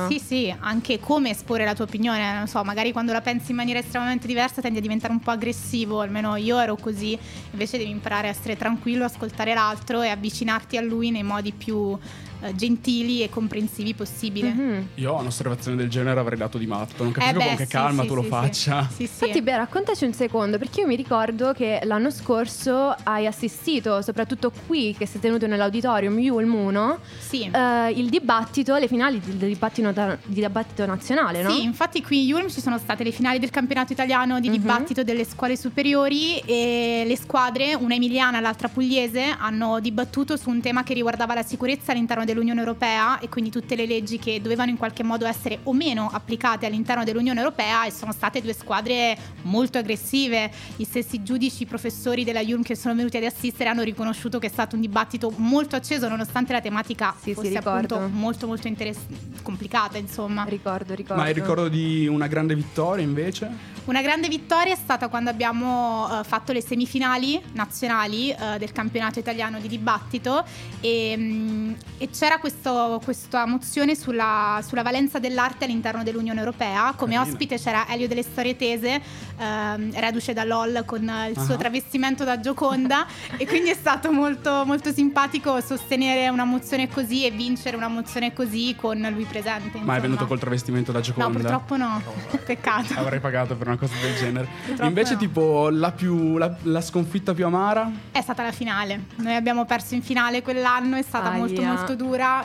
Sì, 0.09 0.19
sì, 0.19 0.55
anche 0.61 0.99
come 0.99 1.31
esporre 1.31 1.65
la 1.65 1.75
tua 1.75 1.85
opinione, 1.85 2.35
non 2.35 2.47
so, 2.47 2.63
magari 2.65 2.93
quando 2.93 3.13
la 3.13 3.21
pensi 3.21 3.53
in 3.53 3.57
maniera 3.57 3.79
estremamente 3.79 4.27
diversa 4.27 4.61
tendi 4.61 4.79
a 4.79 4.83
diventare 4.83 5.13
un 5.13 5.21
po' 5.21 5.31
aggressivo, 5.31 6.01
almeno 6.01 6.37
io 6.37 6.59
ero 6.59 6.77
così, 6.77 7.19
invece 7.51 7.79
devi 7.79 7.91
imparare 7.91 8.29
a 8.29 8.31
essere 8.31 8.57
tranquillo, 8.57 9.05
ascoltare 9.05 9.55
l'altro 9.55 10.03
e 10.03 10.09
avvicinarti 10.09 10.77
a 10.77 10.83
lui 10.83 11.11
nei 11.11 11.23
modi 11.23 11.53
più 11.53 11.97
eh, 12.45 12.55
gentili 12.55 13.23
e 13.23 13.29
comprensivi 13.31 13.95
possibile. 13.95 14.53
Mhm. 14.53 14.89
Io 14.95 15.17
a 15.17 15.21
un'osservazione 15.21 15.77
del 15.77 15.89
genere 15.89 16.21
avrei 16.21 16.39
dato 16.39 16.59
di 16.59 16.67
matto. 16.67 17.03
Non 17.03 17.13
Eh 17.13 17.15
capisco 17.15 17.39
beh, 17.39 17.45
con 17.47 17.57
che 17.57 17.65
sì, 17.65 17.71
calma 17.71 18.03
sì, 18.03 18.09
tu 18.09 18.15
lo 18.15 18.23
sì, 18.23 18.29
faccia. 18.29 18.89
Sì, 18.91 18.97
sì. 19.07 19.25
Infatti, 19.25 19.43
beh, 19.43 19.57
raccontaci 19.57 20.05
un 20.05 20.13
secondo, 20.13 20.59
perché 20.59 20.81
io 20.81 20.87
mi 20.87 20.97
ricordo 20.97 21.53
che 21.53 21.81
l'anno 21.85 22.11
scorso 22.11 22.95
hai 23.05 23.27
assistito, 23.27 24.03
soprattutto 24.03 24.53
qui 24.67 24.95
che 24.97 25.07
si 25.07 25.17
è 25.17 25.21
tenuto 25.21 25.47
nell'auditorium 25.47 26.19
Yulm 26.19 26.55
1, 26.55 26.99
Sì. 27.19 27.49
eh, 27.53 27.91
il 27.91 28.09
dibattito, 28.09 28.77
le 28.77 28.89
finali 28.89 29.21
del 29.25 29.37
dibattito, 29.49 29.91
di 30.27 30.35
dibattito 30.41 30.85
nazionale, 30.87 31.43
no? 31.43 31.51
Sì, 31.51 31.63
infatti 31.63 32.03
qui 32.03 32.23
in 32.23 32.27
Yulm 32.29 32.49
ci 32.51 32.61
sono 32.61 32.79
state 32.79 33.03
le 33.05 33.11
finali 33.13 33.39
del 33.39 33.51
campionato 33.51 33.93
italiano 33.93 34.41
di 34.41 34.49
Mhm. 34.49 34.55
dibattito 34.55 35.03
delle 35.03 35.25
scuole 35.25 35.57
superiori 35.57 36.39
e 36.41 37.05
le 37.07 37.17
squadre, 37.17 37.75
una 37.75 37.95
emiliana 37.95 38.39
e 38.39 38.41
l'altra 38.41 38.69
pugliese, 38.69 39.23
hanno 39.39 39.81
dibattuto 39.81 40.37
su 40.37 40.51
un 40.51 40.61
tema 40.61 40.83
che 40.83 40.95
riguardava 40.95 41.35
la 41.35 41.43
sicurezza 41.43 41.93
all'interno 41.93 42.25
dell'Unione 42.35 42.61
Europea 42.61 43.19
e 43.21 43.29
quindi 43.29 43.51
tutte 43.51 43.77
le 43.77 43.87
leggi 43.87 44.19
che 44.19 44.41
dovevano 44.43 44.71
in 44.71 44.77
qualche 44.77 45.03
modo 45.03 45.25
essere 45.25 45.61
o 45.63 45.73
meno 45.73 46.11
applicate 46.13 46.67
all'interno 46.67 47.05
dell'Unione 47.05 47.39
Europea 47.39 47.87
e 47.87 47.93
sono 47.93 48.13
state 48.13 48.43
due 48.43 48.53
squadre 48.53 49.17
molto 49.43 49.79
aggressive. 49.79 50.51
Gli 50.77 50.85
stessi 50.85 51.23
giudici, 51.23 51.65
professori 51.65 52.25
della 52.25 52.41
Yulm 52.41 52.63
che 52.63 52.77
sono 52.77 52.95
venuti 52.95 53.17
ad 53.17 53.25
assistere 53.25 53.71
hanno 53.71 53.83
riconosciuto 53.83 54.39
che 54.39 54.49
è 54.49 54.51
stato 54.51 54.75
un 54.75 54.81
dibattito 54.81 55.33
molto 55.37 55.77
acceso 55.77 56.09
nonostante 56.09 56.53
la 56.53 56.61
tematica 56.61 57.15
Sì, 57.17 57.31
sì, 57.31 57.35
fosse 57.35 57.49
ricordo. 57.49 57.95
appunto 57.95 58.09
molto 58.17 58.47
molto 58.47 58.67
interess- 58.67 59.07
complicata, 59.43 59.97
insomma. 59.99 60.45
Ricordo, 60.45 60.95
ricordo. 60.95 61.23
Ma 61.23 61.29
hai 61.29 61.35
ricordo 61.35 61.69
di 61.69 62.07
una 62.07 62.27
grande 62.27 62.55
vittoria 62.55 63.05
invece? 63.05 63.73
Una 63.85 64.01
grande 64.01 64.29
vittoria 64.29 64.73
è 64.73 64.77
stata 64.77 65.09
quando 65.09 65.29
abbiamo 65.29 66.09
eh, 66.21 66.25
fatto 66.25 66.53
le 66.53 66.63
semifinali 66.63 67.39
nazionali 67.53 68.31
eh, 68.31 68.59
del 68.59 68.73
campionato 68.73 69.19
italiano 69.19 69.61
di 69.61 69.69
dibattito 69.69 70.43
e, 70.81 71.15
mm, 71.15 71.73
e 71.99 72.09
c'era 72.25 72.39
questo- 72.39 73.01
questa 73.05 73.45
mozione 73.45 73.95
sulla, 73.95 74.59
sulla 74.67 74.81
valenza 74.83 75.19
dell'arte 75.19 75.67
all'interno 75.67 76.03
dell'Unione 76.03 76.39
Europea. 76.39 76.95
Come 76.97 77.17
Carino. 77.17 77.31
ospite 77.31 77.59
c'era 77.59 77.87
Elio 77.87 78.09
delle 78.09 78.23
Storie 78.23 78.57
Tese, 78.57 78.99
ehm, 79.39 79.93
reduce 80.01 80.33
da 80.33 80.43
LOL 80.45 80.85
con 80.87 81.03
il 81.29 81.39
suo 81.39 81.53
Ah. 81.53 81.59
travestimento 81.59 82.25
da 82.25 82.41
Gioconda 82.41 83.05
e 83.37 83.47
quindi 83.47 83.69
è 83.69 83.75
stato 83.75 84.11
molto, 84.11 84.63
molto 84.65 84.91
simpatico 84.91 85.61
sostenere 85.61 86.29
una 86.31 86.45
mozione 86.45 86.89
così 86.89 87.27
e 87.27 87.31
vincere 87.31 87.77
una 87.77 87.89
mozione 87.89 88.33
così 88.33 88.75
con 88.75 88.99
lui 89.13 89.25
presente. 89.25 89.61
Ma 89.73 89.75
è 89.75 89.79
insomma. 89.81 89.99
venuto 89.99 90.27
col 90.27 90.39
travestimento 90.39 90.93
da 90.93 91.01
No, 91.01 91.05
Gioconda? 91.05 91.39
purtroppo 91.39 91.77
no. 91.77 92.01
Peccato. 92.43 92.95
Avrei 92.99 93.21
pagato 93.21 93.55
per 93.55 93.67
una 93.67 93.77
cosa 93.77 93.93
del 94.01 94.15
genere. 94.17 94.49
Purtroppo 94.65 94.89
Invece, 94.89 95.13
no. 95.13 95.19
tipo, 95.19 95.69
la, 95.69 95.93
più, 95.93 96.39
la, 96.39 96.57
la 96.63 96.81
sconfitta 96.81 97.35
più 97.35 97.45
amara? 97.45 97.91
È 98.11 98.23
stata 98.23 98.43
la 98.43 98.53
finale. 98.53 99.05
Noi 99.17 99.35
abbiamo 99.35 99.67
perso 99.67 99.95
in 99.95 100.01
finale 100.03 100.41
quell'anno, 100.41 100.97
è 100.97 101.03
stata 101.03 101.29
Aia. 101.29 101.39
molto 101.39 101.61
molto 101.63 101.95
dura. 101.97 102.04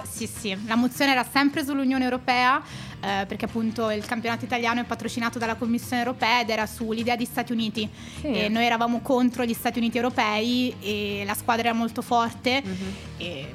Sì, 0.10 0.28
sì. 0.28 0.58
La 0.67 0.76
mozione 0.76 1.12
era 1.12 1.24
sempre 1.24 1.63
sull'Unione 1.63 2.04
Europea. 2.04 2.62
Eh, 3.01 3.25
perché 3.25 3.45
appunto 3.45 3.89
il 3.91 4.05
campionato 4.05 4.45
italiano 4.45 4.81
è 4.81 4.83
patrocinato 4.83 5.39
dalla 5.39 5.55
Commissione 5.55 6.01
europea 6.01 6.41
ed 6.41 6.49
era 6.49 6.65
sull'idea 6.65 7.15
di 7.15 7.25
Stati 7.25 7.51
Uniti. 7.51 7.89
Sì. 8.19 8.27
E 8.27 8.49
noi 8.49 8.65
eravamo 8.65 9.01
contro 9.01 9.45
gli 9.45 9.53
Stati 9.53 9.79
Uniti 9.79 9.97
europei 9.97 10.75
e 10.79 11.23
la 11.25 11.33
squadra 11.33 11.69
era 11.69 11.77
molto 11.77 12.01
forte 12.01 12.62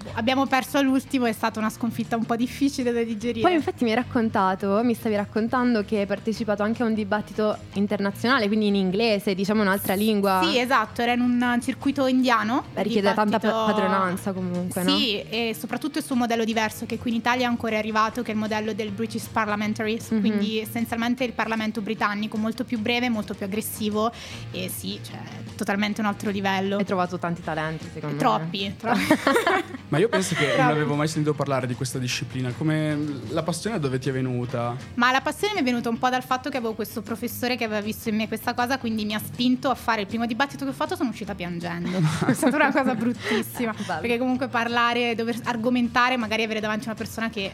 boh, 0.05 0.11
abbiamo 0.15 0.47
perso 0.47 0.79
all'ultimo, 0.79 1.27
è 1.27 1.33
stata 1.33 1.59
una 1.59 1.71
sconfitta 1.71 2.17
un 2.17 2.25
po' 2.25 2.37
difficile 2.37 2.93
da 2.93 3.03
digerire. 3.03 3.41
Poi 3.41 3.55
infatti 3.55 3.85
mi 3.85 3.91
hai 3.91 3.97
raccontato, 3.97 4.81
mi 4.83 4.95
stavi 4.95 5.17
raccontando 5.17 5.85
che 5.85 6.01
hai 6.01 6.07
partecipato 6.07 6.63
anche 6.63 6.83
a 6.83 6.87
un 6.87 6.95
dibattito 6.95 7.57
internazionale, 7.75 8.47
quindi 8.47 8.67
in 8.67 8.75
inglese, 8.75 9.35
diciamo 9.35 9.63
un'altra 9.63 9.95
lingua. 9.95 10.41
Sì, 10.45 10.59
esatto, 10.59 11.03
era 11.03 11.13
in 11.13 11.21
un 11.21 11.59
circuito 11.63 12.07
indiano. 12.07 12.65
Richiede 12.75 13.15
tanta 13.15 13.39
dibattito- 13.39 13.65
padronanza 13.65 14.33
comunque, 14.33 14.83
no? 14.83 14.97
Sì, 14.97 15.21
e 15.23 15.57
soprattutto 15.59 15.99
il 15.99 16.05
suo 16.05 16.17
modello 16.17 16.45
diverso 16.45 16.87
che 16.87 16.99
qui 16.99 17.11
in 17.11 17.17
Italia 17.17 17.47
è 17.47 17.49
ancora 17.49 17.79
arrivato, 17.79 18.23
che 18.23 18.31
è 18.31 18.35
il 18.35 18.41
modello 18.41 18.73
del 18.73 18.91
British 18.91 19.27
Parliamentarism, 19.35 20.15
Mhm. 20.15 20.21
quindi 20.21 20.61
essenzialmente 20.61 21.25
il 21.25 21.33
Parlamento 21.33 21.81
britannico, 21.81 22.37
molto 22.37 22.63
più 22.65 22.79
breve, 22.79 23.09
molto 23.09 23.35
più 23.35 23.45
aggressivo 23.45 24.13
e 24.53 24.71
sì, 24.75 25.01
cioè 25.05 25.19
totalmente 25.57 26.01
un 26.01 26.07
altro 26.07 26.31
livello. 26.31 26.77
Hai 26.77 26.85
trovato 26.85 27.19
tanti 27.19 27.43
talenti, 27.43 27.85
secondo 27.93 28.15
me. 28.15 28.21
Troppi, 28.21 28.75
troppi. 28.79 29.01
Ma 29.89 29.99
io 29.99 30.09
penso 30.09 30.35
che 30.37 30.55
non 30.57 30.69
avevo 30.69 30.95
mai 30.95 31.09
sentito 31.09 31.35
parlare 31.35 31.67
di 31.67 31.75
questa 31.75 31.99
disciplina. 31.99 32.53
Come 32.57 32.97
la 33.29 33.43
passione 33.43 33.79
dove 33.81 33.99
ti 33.99 34.09
è 34.09 34.13
venuta? 34.13 34.75
Ma 34.95 35.11
la 35.11 35.21
passione 35.21 35.55
mi 35.55 35.61
è 35.61 35.63
venuta 35.65 35.89
un 35.89 35.99
po' 35.99 36.09
dal 36.09 36.23
fatto 36.23 36.49
che 36.49 36.57
avevo 36.57 36.75
questo 36.75 37.03
professore 37.03 37.57
che 37.57 37.65
aveva 37.65 37.81
visto 37.81 38.09
in 38.09 38.17
me 38.17 38.29
questa 38.29 38.55
cosa, 38.55 38.79
quindi 38.79 39.05
mi 39.05 39.15
ha 39.15 39.21
spinto 39.25 39.69
a 39.69 39.75
fare 39.75 40.03
il 40.03 40.07
primo 40.07 40.27
dibattito 40.27 40.65
che 40.65 40.71
ho 40.71 40.75
fatto, 40.75 40.95
sono 40.97 41.11
uscita 41.11 41.35
piangendo. 41.35 41.99
è 42.27 42.33
stata 42.33 42.57
una 42.57 42.73
cosa 42.73 42.95
bruttissima. 42.95 43.73
Perché 44.01 44.19
comunque 44.19 44.47
parlare, 44.49 45.15
dover 45.17 45.37
argomentare, 45.45 46.17
magari 46.17 46.43
avere 46.45 46.61
davanti 46.61 46.87
una 46.87 46.95
persona 46.97 47.31
che 47.31 47.53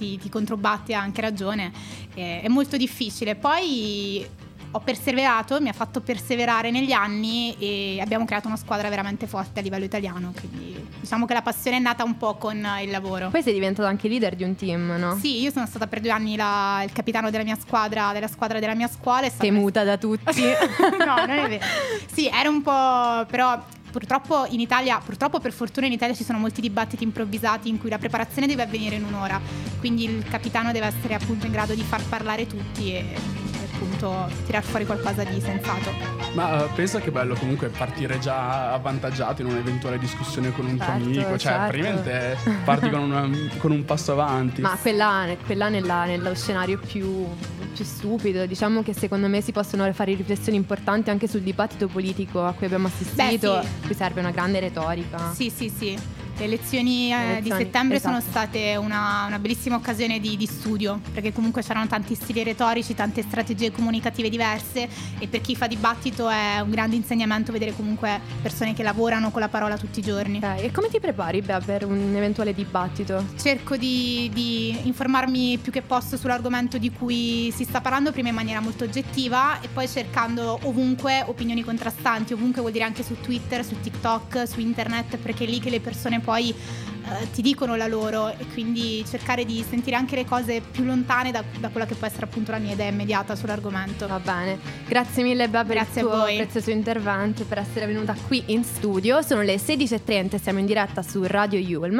ti, 0.00 0.18
ti 0.18 0.28
controbatte 0.30 0.94
ha 0.94 1.00
anche 1.00 1.20
ragione, 1.20 1.70
eh, 2.14 2.40
è 2.40 2.48
molto 2.48 2.78
difficile. 2.78 3.34
Poi 3.36 4.26
ho 4.72 4.78
perseverato, 4.78 5.60
mi 5.60 5.68
ha 5.68 5.72
fatto 5.72 6.00
perseverare 6.00 6.70
negli 6.70 6.92
anni 6.92 7.56
e 7.58 7.98
abbiamo 8.00 8.24
creato 8.24 8.46
una 8.46 8.56
squadra 8.56 8.88
veramente 8.88 9.26
forte 9.26 9.58
a 9.58 9.62
livello 9.64 9.84
italiano, 9.84 10.32
quindi 10.38 10.86
diciamo 11.00 11.26
che 11.26 11.34
la 11.34 11.42
passione 11.42 11.76
è 11.78 11.80
nata 11.80 12.04
un 12.04 12.16
po' 12.16 12.36
con 12.36 12.56
il 12.80 12.88
lavoro. 12.90 13.30
Poi 13.30 13.42
sei 13.42 13.52
diventato 13.52 13.88
anche 13.88 14.06
leader 14.08 14.36
di 14.36 14.44
un 14.44 14.54
team, 14.54 14.94
no? 14.96 15.18
Sì, 15.20 15.40
io 15.40 15.50
sono 15.50 15.66
stata 15.66 15.86
per 15.88 16.00
due 16.00 16.10
anni 16.10 16.36
la- 16.36 16.82
il 16.84 16.92
capitano 16.92 17.30
della 17.30 17.42
mia 17.44 17.56
squadra, 17.60 18.12
della 18.12 18.28
squadra 18.28 18.60
della 18.60 18.74
mia 18.76 18.88
scuola. 18.88 19.28
Temuta 19.28 19.82
da 19.82 19.96
tutti. 19.98 20.40
no, 21.04 21.16
non 21.16 21.30
è 21.30 21.48
vero. 21.48 21.64
Sì, 22.12 22.28
era 22.32 22.48
un 22.48 22.62
po'. 22.62 23.26
però. 23.28 23.60
Purtroppo 23.90 24.46
in 24.48 24.60
Italia, 24.60 25.00
purtroppo 25.04 25.40
per 25.40 25.52
fortuna 25.52 25.86
in 25.86 25.92
Italia 25.92 26.14
ci 26.14 26.24
sono 26.24 26.38
molti 26.38 26.60
dibattiti 26.60 27.02
improvvisati 27.02 27.68
in 27.68 27.78
cui 27.78 27.90
la 27.90 27.98
preparazione 27.98 28.46
deve 28.46 28.62
avvenire 28.62 28.94
in 28.96 29.04
un'ora, 29.04 29.40
quindi 29.80 30.04
il 30.04 30.24
capitano 30.28 30.70
deve 30.70 30.86
essere 30.86 31.14
appunto 31.14 31.46
in 31.46 31.52
grado 31.52 31.74
di 31.74 31.82
far 31.82 32.02
parlare 32.04 32.46
tutti 32.46 32.94
e, 32.94 33.39
appunto 33.84 34.28
tirar 34.44 34.62
fuori 34.62 34.84
qualcosa 34.84 35.24
di 35.24 35.40
sensato. 35.40 35.90
Ma 36.34 36.64
eh, 36.64 36.68
pensa 36.74 37.00
che 37.00 37.10
bello 37.10 37.34
comunque 37.34 37.68
partire 37.68 38.18
già 38.18 38.72
avvantaggiato 38.72 39.42
in 39.42 39.48
un'eventuale 39.48 39.98
discussione 39.98 40.52
con 40.52 40.66
un 40.66 40.76
tuo 40.76 40.84
Certo, 40.86 41.02
amico. 41.04 41.38
Cioè, 41.38 41.38
certo. 41.38 41.58
praticamente 41.68 42.36
parti 42.64 42.90
con, 42.90 43.00
una- 43.00 43.28
con 43.58 43.70
un 43.72 43.84
passo 43.84 44.12
avanti. 44.12 44.60
Ma 44.60 44.76
quella, 44.80 45.26
quella 45.46 45.68
nella- 45.68 46.04
nello 46.04 46.34
scenario 46.34 46.78
più, 46.78 47.26
più 47.74 47.84
stupido, 47.84 48.46
diciamo 48.46 48.82
che 48.82 48.92
secondo 48.92 49.28
me 49.28 49.40
si 49.40 49.52
possono 49.52 49.90
fare 49.92 50.14
riflessioni 50.14 50.56
importanti 50.58 51.10
anche 51.10 51.26
sul 51.26 51.40
dibattito 51.40 51.86
politico 51.88 52.44
a 52.44 52.52
cui 52.52 52.66
abbiamo 52.66 52.86
assistito, 52.88 53.54
Beh, 53.60 53.62
sì. 53.80 53.86
qui 53.86 53.94
serve 53.94 54.20
una 54.20 54.30
grande 54.30 54.60
retorica. 54.60 55.32
Sì, 55.32 55.50
sì, 55.50 55.68
sì. 55.68 55.98
Le 56.40 56.46
elezioni, 56.46 57.12
eh, 57.12 57.16
Le 57.16 57.24
di 57.24 57.30
elezioni, 57.50 57.64
settembre 57.64 57.96
esatto. 57.98 58.18
sono 58.18 58.30
state 58.30 58.76
una, 58.76 59.24
una 59.26 59.38
bellissima 59.38 59.76
occasione 59.76 60.20
di, 60.20 60.38
di 60.38 60.46
studio, 60.46 60.98
perché 61.12 61.34
comunque 61.34 61.62
c'erano 61.62 61.86
tanti 61.86 62.14
stili 62.14 62.42
retorici, 62.42 62.94
tante 62.94 63.20
strategie 63.20 63.70
comunicative 63.70 64.30
diverse 64.30 64.88
e 65.18 65.28
per 65.28 65.42
chi 65.42 65.54
fa 65.54 65.66
dibattito 65.66 66.30
è 66.30 66.60
un 66.60 66.70
grande 66.70 66.96
insegnamento 66.96 67.52
vedere 67.52 67.76
comunque 67.76 68.20
persone 68.40 68.72
che 68.72 68.82
lavorano 68.82 69.30
con 69.30 69.42
la 69.42 69.48
parola 69.48 69.76
tutti 69.76 69.98
i 69.98 70.02
giorni. 70.02 70.38
Ok, 70.38 70.62
E 70.62 70.70
come 70.70 70.88
ti 70.88 70.98
prepari 70.98 71.42
Bea, 71.42 71.60
per 71.60 71.84
un 71.84 72.14
eventuale 72.16 72.54
dibattito? 72.54 73.22
Cerco 73.38 73.76
di, 73.76 74.30
di 74.32 74.74
informarmi 74.84 75.58
più 75.58 75.70
che 75.70 75.82
posso 75.82 76.16
sull'argomento 76.16 76.78
di 76.78 76.90
cui 76.90 77.52
si 77.54 77.64
sta 77.64 77.82
parlando, 77.82 78.12
prima 78.12 78.30
in 78.30 78.34
maniera 78.34 78.60
molto 78.60 78.84
oggettiva 78.84 79.60
e 79.60 79.68
poi 79.68 79.86
cercando 79.86 80.58
ovunque 80.62 81.22
opinioni 81.26 81.62
contrastanti, 81.62 82.32
ovunque 82.32 82.62
vuol 82.62 82.72
dire 82.72 82.84
anche 82.84 83.02
su 83.02 83.20
Twitter, 83.20 83.62
su 83.62 83.78
TikTok, 83.78 84.48
su 84.48 84.58
internet, 84.60 85.18
perché 85.18 85.44
è 85.44 85.46
lì 85.46 85.60
che 85.60 85.68
le 85.68 85.80
persone 85.80 86.20
poi 86.30 86.50
eh, 86.50 87.30
ti 87.32 87.42
dicono 87.42 87.74
la 87.74 87.88
loro 87.88 88.28
e 88.28 88.46
quindi 88.52 89.04
cercare 89.04 89.44
di 89.44 89.64
sentire 89.68 89.96
anche 89.96 90.14
le 90.14 90.24
cose 90.24 90.60
più 90.60 90.84
lontane 90.84 91.32
da, 91.32 91.42
da 91.58 91.68
quella 91.70 91.84
che 91.84 91.96
può 91.96 92.06
essere 92.06 92.26
appunto 92.26 92.52
la 92.52 92.58
mia 92.58 92.74
idea 92.74 92.86
immediata 92.86 93.34
sull'argomento. 93.34 94.06
Va 94.06 94.20
bene, 94.20 94.60
grazie 94.86 95.24
mille 95.24 95.48
Bea 95.48 95.64
per 95.64 95.74
Grazie 95.74 96.02
il 96.02 96.06
a 96.06 96.10
tuo 96.10 96.20
voi. 96.20 96.36
prezioso 96.36 96.70
intervento 96.70 97.42
e 97.42 97.46
per 97.46 97.58
essere 97.58 97.86
venuta 97.86 98.14
qui 98.28 98.44
in 98.46 98.62
studio. 98.62 99.22
Sono 99.22 99.42
le 99.42 99.56
16.30, 99.56 100.40
siamo 100.40 100.60
in 100.60 100.66
diretta 100.66 101.02
su 101.02 101.24
Radio 101.24 101.58
Yulm. 101.58 101.98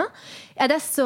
E 0.52 0.62
adesso, 0.62 1.02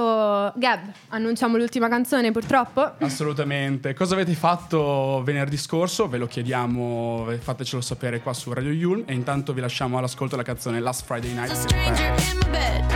Gab, 0.55 0.81
annunciamo 1.09 1.57
l'ultima 1.57 1.89
canzone 1.89 2.31
purtroppo. 2.31 2.97
Assolutamente. 2.99 3.95
Cosa 3.95 4.13
avete 4.15 4.35
fatto 4.35 5.23
venerdì 5.25 5.57
scorso? 5.57 6.09
Ve 6.09 6.19
lo 6.19 6.27
chiediamo, 6.27 7.29
fatecelo 7.39 7.81
sapere 7.81 8.21
qua 8.21 8.35
su 8.35 8.53
Radio 8.53 8.73
Yulm. 8.73 9.05
E 9.07 9.15
intanto 9.15 9.55
vi 9.55 9.63
lasciamo 9.63 9.97
all'ascolto 9.97 10.37
la 10.37 10.43
canzone 10.43 10.81
Last 10.81 11.05
Friday 11.05 11.33
Night. 11.33 12.94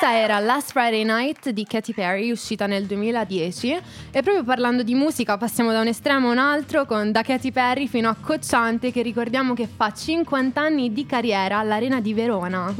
Questa 0.00 0.18
era 0.18 0.38
Last 0.38 0.70
Friday 0.70 1.04
Night 1.04 1.50
di 1.50 1.66
Katy 1.66 1.92
Perry, 1.92 2.30
uscita 2.30 2.66
nel 2.66 2.86
2010. 2.86 3.78
E 4.10 4.22
proprio 4.22 4.42
parlando 4.44 4.82
di 4.82 4.94
musica, 4.94 5.36
passiamo 5.36 5.72
da 5.72 5.80
un 5.80 5.88
estremo 5.88 6.28
a 6.28 6.30
un 6.30 6.38
altro, 6.38 6.86
con 6.86 7.12
da 7.12 7.20
Katy 7.20 7.50
Perry 7.50 7.86
fino 7.86 8.08
a 8.08 8.16
Cocciante, 8.18 8.92
che 8.92 9.02
ricordiamo 9.02 9.52
che 9.52 9.66
fa 9.68 9.92
50 9.92 10.58
anni 10.58 10.94
di 10.94 11.04
carriera 11.04 11.58
all'Arena 11.58 12.00
di 12.00 12.14
Verona. 12.14 12.74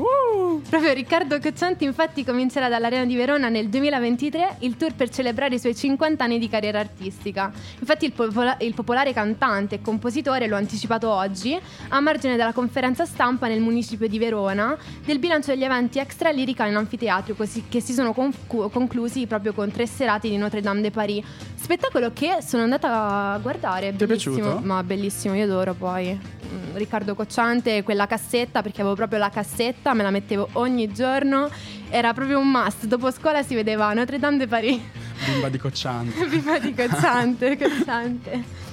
Proprio 0.66 0.92
Riccardo 0.94 1.38
Cocciante, 1.38 1.84
infatti, 1.84 2.24
comincerà 2.24 2.70
dall'Arena 2.70 3.04
di 3.04 3.16
Verona 3.16 3.50
nel 3.50 3.68
2023 3.68 4.56
il 4.60 4.78
tour 4.78 4.94
per 4.94 5.10
celebrare 5.10 5.56
i 5.56 5.58
suoi 5.58 5.74
50 5.74 6.24
anni 6.24 6.38
di 6.38 6.48
carriera 6.48 6.80
artistica. 6.80 7.52
Infatti, 7.80 8.06
il, 8.06 8.12
popola- 8.12 8.56
il 8.60 8.72
popolare 8.72 9.12
cantante 9.12 9.74
e 9.74 9.80
compositore 9.82 10.46
lo 10.46 10.54
ha 10.54 10.58
anticipato 10.58 11.10
oggi, 11.10 11.58
a 11.88 12.00
margine 12.00 12.36
della 12.36 12.54
conferenza 12.54 13.04
stampa 13.04 13.46
nel 13.46 13.60
municipio 13.60 14.08
di 14.08 14.18
Verona, 14.18 14.74
del 15.04 15.18
bilancio 15.18 15.50
degli 15.50 15.64
eventi 15.64 15.98
extra 15.98 16.30
lirica 16.30 16.64
in 16.66 16.76
anfiteatro, 16.76 17.09
così 17.36 17.64
che 17.68 17.80
si 17.80 17.92
sono 17.92 18.12
concu- 18.12 18.70
conclusi 18.70 19.26
proprio 19.26 19.52
con 19.52 19.70
tre 19.70 19.86
serate 19.86 20.28
di 20.28 20.36
Notre 20.36 20.60
Dame 20.60 20.80
de 20.80 20.90
Paris. 20.90 21.24
Spettacolo 21.54 22.12
che 22.12 22.38
sono 22.40 22.62
andata 22.62 23.32
a 23.32 23.38
guardare. 23.38 23.94
Ti 23.94 24.04
è 24.04 24.06
piaciuto? 24.06 24.60
Ma 24.62 24.82
bellissimo, 24.82 25.34
io 25.34 25.44
adoro 25.44 25.74
poi. 25.74 26.18
Mm, 26.18 26.76
Riccardo 26.76 27.14
Cocciante, 27.14 27.82
quella 27.82 28.06
cassetta, 28.06 28.62
perché 28.62 28.80
avevo 28.80 28.96
proprio 28.96 29.18
la 29.18 29.30
cassetta, 29.30 29.92
me 29.94 30.02
la 30.02 30.10
mettevo 30.10 30.48
ogni 30.52 30.92
giorno. 30.92 31.48
Era 31.88 32.12
proprio 32.14 32.38
un 32.38 32.50
must. 32.50 32.86
Dopo 32.86 33.10
scuola 33.10 33.42
si 33.42 33.54
vedeva 33.54 33.92
Notre 33.92 34.18
Dame 34.18 34.36
de 34.38 34.46
Paris. 34.46 34.80
Bimba 35.26 35.48
di 35.48 35.58
Cocciante. 35.58 36.24
Viva 36.26 36.58
di 36.58 36.74
Cocciante, 36.74 37.58
Cocciante. 37.58 38.58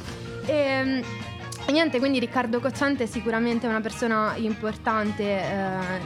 E, 0.49 1.03
niente, 1.73 1.99
quindi 1.99 2.19
Riccardo 2.19 2.61
Cocciante 2.61 3.03
è 3.03 3.05
sicuramente 3.07 3.67
una 3.67 3.81
persona 3.81 4.35
importante 4.37 5.23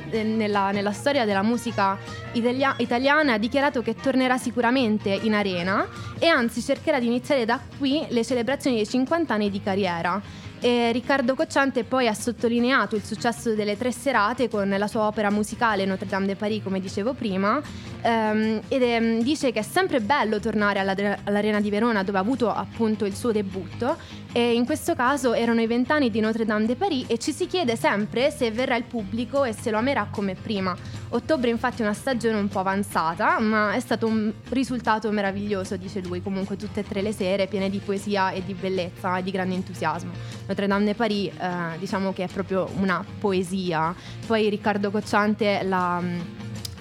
eh, 0.10 0.24
nella, 0.24 0.72
nella 0.72 0.92
storia 0.92 1.24
della 1.24 1.44
musica 1.44 2.00
italia- 2.32 2.74
italiana. 2.78 3.34
Ha 3.34 3.38
dichiarato 3.38 3.84
che 3.84 3.94
tornerà 3.94 4.40
sicuramente 4.40 5.10
in 5.10 5.36
arena 5.36 5.88
e 6.18 6.26
anzi 6.28 6.62
cercherà 6.62 7.00
di 7.00 7.06
iniziare 7.06 7.46
da 7.46 7.60
qui 7.78 8.04
le 8.10 8.26
celebrazioni 8.26 8.78
dei 8.78 8.88
50 8.88 9.34
anni 9.34 9.52
di 9.52 9.62
carriera. 9.62 10.50
E 10.64 10.92
Riccardo 10.92 11.34
Cocciante 11.34 11.84
poi 11.84 12.08
ha 12.08 12.14
sottolineato 12.14 12.96
il 12.96 13.04
successo 13.04 13.56
delle 13.56 13.76
tre 13.76 13.92
serate 13.92 14.48
con 14.48 14.70
la 14.70 14.86
sua 14.86 15.08
opera 15.08 15.32
musicale 15.32 15.86
Notre 15.86 16.08
Dame 16.08 16.28
de 16.28 16.36
Paris, 16.36 16.62
come 16.62 16.80
dicevo 16.80 17.14
prima, 17.14 17.60
ehm, 18.00 18.62
ed 18.68 18.84
ehm, 18.84 19.24
dice 19.24 19.52
che 19.52 19.62
è 19.62 19.64
sempre 19.64 20.02
bello 20.02 20.40
tornare 20.40 20.78
alla- 20.78 21.18
all'Arena 21.24 21.60
di 21.60 21.72
Verona 21.72 22.04
dove 22.04 22.20
ha 22.20 22.22
avuto 22.22 22.54
appunto 22.54 23.06
il 23.06 23.16
suo 23.16 23.32
debutto 23.32 23.98
e 24.32 24.54
in 24.54 24.66
questo 24.66 24.94
caso 24.94 25.34
erano 25.34 25.62
i 25.62 25.68
vent'anni 25.68 26.12
di 26.12 26.20
Notre 26.20 26.46
Dame 26.46 26.68
de 26.68 26.76
Paris 26.76 27.06
e 27.08 27.18
ci 27.18 27.32
si 27.32 27.48
chiede 27.48 27.76
sempre 27.76 28.30
se 28.30 28.52
verrà 28.52 28.76
il 28.76 28.84
pubblico 28.84 29.44
e 29.44 29.54
se 29.54 29.72
lo 29.72 29.78
amerà 29.80 30.10
come 30.12 30.36
prima. 30.36 30.78
Ottobre 31.10 31.50
infatti 31.50 31.82
è 31.82 31.86
una 31.86 31.94
stagione 31.94 32.38
un 32.38 32.48
po' 32.48 32.60
avanzata, 32.60 33.40
ma 33.40 33.74
è 33.74 33.80
stato 33.80 34.08
un 34.08 34.32
risultato 34.50 35.12
meraviglioso, 35.12 35.76
dice 35.76 36.00
lui, 36.02 36.22
comunque 36.22 36.56
tutte 36.56 36.82
e 36.82 36.84
tre 36.88 37.02
le 37.02 37.12
sere 37.12 37.48
piene 37.48 37.70
di 37.70 37.80
poesia 37.80 38.32
e 38.32 38.44
di 38.46 38.54
bellezza 38.54 39.18
e 39.18 39.24
di 39.24 39.32
grande 39.32 39.56
entusiasmo. 39.56 40.12
Notre 40.52 40.68
Dame 40.68 40.84
de 40.84 40.96
Paris 40.96 41.32
eh, 41.40 41.78
diciamo 41.80 42.12
che 42.12 42.26
è 42.26 42.28
proprio 42.28 42.70
una 42.76 43.04
poesia. 43.20 43.96
Poi 44.28 44.50
Riccardo 44.50 44.92
Cocciante 44.92 45.64
l'ha 45.64 46.00
mh, 46.00 46.26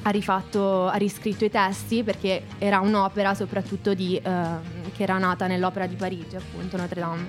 ha 0.02 0.10
rifatto, 0.10 0.88
ha 0.88 0.96
riscritto 0.96 1.44
i 1.44 1.50
testi 1.50 2.02
perché 2.02 2.44
era 2.58 2.80
un'opera 2.80 3.34
soprattutto 3.34 3.94
di, 3.94 4.16
eh, 4.16 4.20
che 4.96 5.02
era 5.02 5.18
nata 5.18 5.46
nell'opera 5.46 5.86
di 5.86 5.94
Parigi, 5.94 6.34
appunto 6.36 6.76
Notre 6.76 7.00
Dame. 7.00 7.28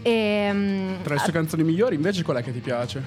E, 0.00 0.52
mh, 0.52 1.02
Tra 1.02 1.14
le 1.14 1.20
sue 1.20 1.32
canzoni 1.32 1.64
migliori, 1.64 1.96
invece, 1.96 2.22
qual 2.22 2.38
è 2.38 2.42
che 2.42 2.52
ti 2.52 2.60
piace? 2.60 3.02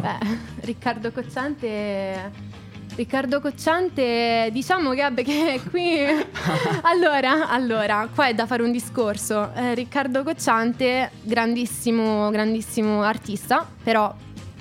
Beh, 0.00 0.18
Riccardo 0.62 1.10
Cocciante. 1.10 2.50
Riccardo 2.94 3.40
Cocciante, 3.40 4.50
diciamo 4.52 4.90
che, 4.90 5.00
vabbè, 5.00 5.22
che 5.24 5.60
qui. 5.70 6.04
allora, 6.82 7.48
allora, 7.48 8.08
qua 8.14 8.26
è 8.26 8.34
da 8.34 8.46
fare 8.46 8.62
un 8.62 8.70
discorso. 8.70 9.52
Eh, 9.54 9.74
Riccardo 9.74 10.22
Cocciante, 10.22 11.10
grandissimo, 11.22 12.30
grandissimo 12.30 13.02
artista, 13.02 13.66
però 13.82 14.14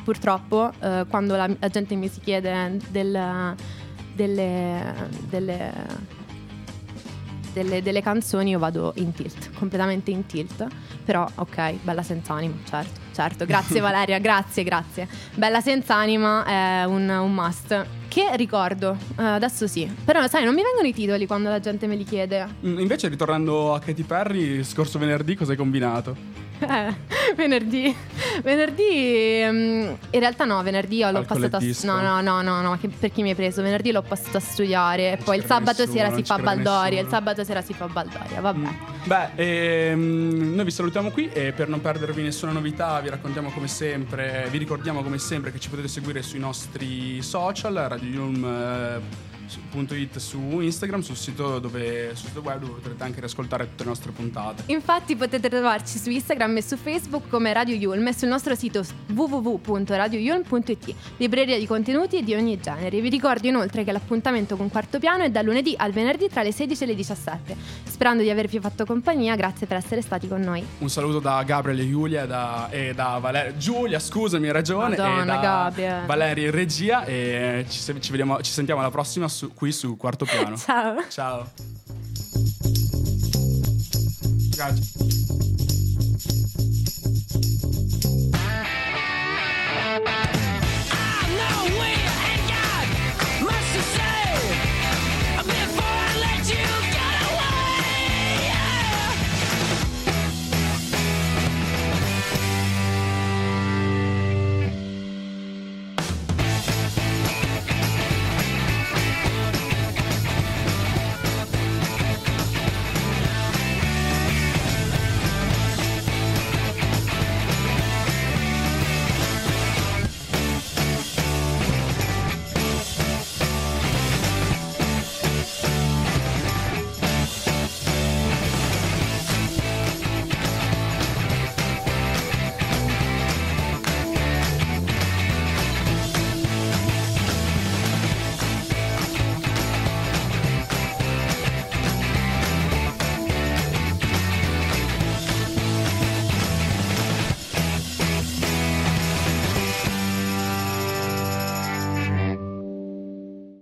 purtroppo 0.03 0.71
eh, 0.79 1.05
quando 1.09 1.36
la, 1.36 1.49
la 1.59 1.67
gente 1.67 1.95
mi 1.95 2.07
si 2.07 2.21
chiede 2.21 2.77
del- 2.89 3.55
delle, 4.13 4.93
delle, 5.29 5.71
delle, 7.54 7.82
delle 7.82 8.02
canzoni 8.02 8.52
io 8.52 8.60
vado 8.60 8.93
in 8.97 9.14
tilt, 9.14 9.52
completamente 9.58 10.12
in 10.12 10.26
tilt. 10.26 10.66
Però 11.04 11.28
ok, 11.36 11.74
bella 11.82 12.04
senza 12.04 12.34
anima, 12.34 12.56
certo, 12.68 12.99
certo. 13.14 13.45
Grazie 13.45 13.80
Valeria, 13.82 14.20
grazie, 14.20 14.64
grazie. 14.64 15.08
Bella 15.36 15.62
senza 15.62 15.95
anima 15.95 16.45
è 16.45 16.84
un, 16.86 17.10
un 17.10 17.34
must. 17.34 17.86
Che 18.08 18.36
ricordo, 18.36 18.97
eh, 19.18 19.24
adesso 19.24 19.68
sì. 19.68 19.89
Però 20.04 20.28
sai, 20.28 20.43
non 20.43 20.54
mi 20.54 20.62
vengono 20.64 20.88
i 20.88 20.93
titoli 20.93 21.26
quando 21.26 21.49
la 21.49 21.60
gente 21.60 21.88
me 21.88 21.95
li 21.95 22.04
chiede. 22.04 22.45
Mm, 22.66 22.80
Invece, 22.80 23.08
ritornando 23.08 23.74
a 23.74 23.80
Katy 23.80 24.04
Perry, 24.04 24.64
scorso 24.64 24.99
venerdì 24.99 25.36
cosa 25.36 25.52
hai 25.52 25.58
combinato? 25.58 26.49
Eh, 26.62 26.93
venerdì. 27.36 27.95
Venerdì. 28.43 29.41
mm, 29.45 29.93
in 30.12 30.20
realtà 30.20 30.45
no, 30.45 30.62
venerdì 30.64 30.99
l'ho 30.99 31.07
Alcol 31.07 31.43
e 31.43 31.49
passata 31.49 31.57
a. 31.57 31.86
No, 32.01 32.01
no, 32.01 32.22
no, 32.22 32.41
no, 32.41 32.62
no, 32.62 32.78
che- 32.80 32.89
per 32.89 33.12
chi 33.12 33.22
mi 33.24 33.30
hai 33.30 33.36
preso? 33.36 33.62
Venerdì 33.62 33.91
l'ho 33.91 34.01
passata 34.01 34.38
a 34.38 34.41
studiare. 34.41 35.14
E 35.14 35.18
poi 35.18 35.38
il 35.38 35.45
sabato 35.45 35.84
nessuno, 35.84 35.97
sera 35.97 36.16
si 36.16 36.24
fa 36.24 36.38
Baldoria. 36.38 37.01
Il 37.01 37.07
sabato 37.07 37.43
sera 37.43 37.62
si 37.62 37.74
fa 37.74 37.88
Baldoria, 37.88 38.39
vabbè. 38.41 38.70
Beh, 39.03 39.30
ehm, 39.36 40.53
noi 40.55 40.66
vi 40.66 40.72
salutiamo 40.72 41.09
qui 41.09 41.30
e 41.34 41.51
per 41.51 41.68
non 41.68 41.82
perdervi 41.82 42.22
nessuna 42.22 42.51
novità 42.51 42.99
vi 42.99 43.09
raccontiamo 43.09 43.49
come 43.49 43.68
sempre, 43.68 44.47
vi 44.51 44.57
ricordiamo 44.57 45.01
come 45.01 45.18
sempre 45.18 45.51
che 45.51 45.59
ci 45.59 45.70
potete 45.70 45.88
seguire 45.88 46.22
sui 46.22 46.39
nostri 46.39 47.22
social, 47.22 47.74
radioyulm.it 49.47 50.17
su 50.17 50.59
Instagram, 50.59 51.01
sul 51.01 51.15
sito, 51.15 51.59
dove, 51.59 52.11
sul 52.15 52.27
sito 52.27 52.41
web 52.41 52.59
dove 52.59 52.73
potrete 52.73 53.03
anche 53.03 53.19
riascoltare 53.19 53.65
tutte 53.69 53.83
le 53.83 53.89
nostre 53.89 54.11
puntate. 54.11 54.63
Infatti 54.67 55.15
potete 55.15 55.49
trovarci 55.49 55.97
su 55.97 56.09
Instagram 56.09 56.57
e 56.57 56.61
su 56.61 56.77
Facebook 56.77 57.27
come 57.29 57.51
Radio 57.53 57.75
Yulm 57.75 58.07
e 58.07 58.13
sul 58.13 58.27
nostro 58.27 58.55
sito 58.55 58.83
www.radioyulm.it, 59.13 60.95
libreria 61.17 61.57
di 61.57 61.65
contenuti 61.67 62.23
di 62.23 62.33
ogni 62.33 62.59
genere. 62.59 63.01
Vi 63.01 63.09
ricordo 63.09 63.47
inoltre 63.47 63.83
che 63.83 63.91
l'appuntamento 63.91 64.55
con 64.55 64.69
Quarto 64.69 64.99
Piano 64.99 65.23
è 65.23 65.29
dal 65.29 65.45
lunedì 65.45 65.73
al 65.77 65.91
venerdì 65.91 66.27
tra 66.29 66.43
le 66.43 66.51
16 66.51 66.83
e 66.83 66.85
le 66.87 66.95
17. 66.95 67.55
Sperando 67.83 68.23
di 68.23 68.29
avervi 68.29 68.59
fatto 68.59 68.85
compagnia, 68.85 69.35
grazie 69.35 69.67
per 69.67 69.77
essere 69.77 70.01
stati 70.01 70.27
con 70.27 70.41
noi. 70.41 70.63
Un 70.79 70.89
saluto 70.89 71.19
da 71.19 71.41
Gabriele 71.43 71.83
e 71.83 71.89
Giulia 71.89 72.25
da- 72.25 72.69
e 72.69 72.93
da 72.93 73.17
Valeria. 73.19 73.55
Giulia, 73.57 73.99
scusami, 73.99 74.47
hai 74.47 74.53
ragione. 74.53 74.95
Madonna, 74.95 75.21
e 75.21 75.25
da 75.25 75.39
Gabriele. 75.39 76.05
Valeria 76.05 76.45
in 76.45 76.51
regia 76.51 77.03
e 77.05 77.65
ci, 77.69 77.79
ci 77.99 78.11
vediamo- 78.11 78.41
ci 78.41 78.51
sentiamo 78.51 78.79
alla 78.81 78.89
prossima 78.91 79.27
su- 79.32 79.53
qui 79.53 79.71
su 79.71 79.95
Quarto 79.97 80.25
Piano. 80.25 80.55
Ciao. 80.59 81.03
Ciao. 81.09 81.49
Grazie. 84.51 85.19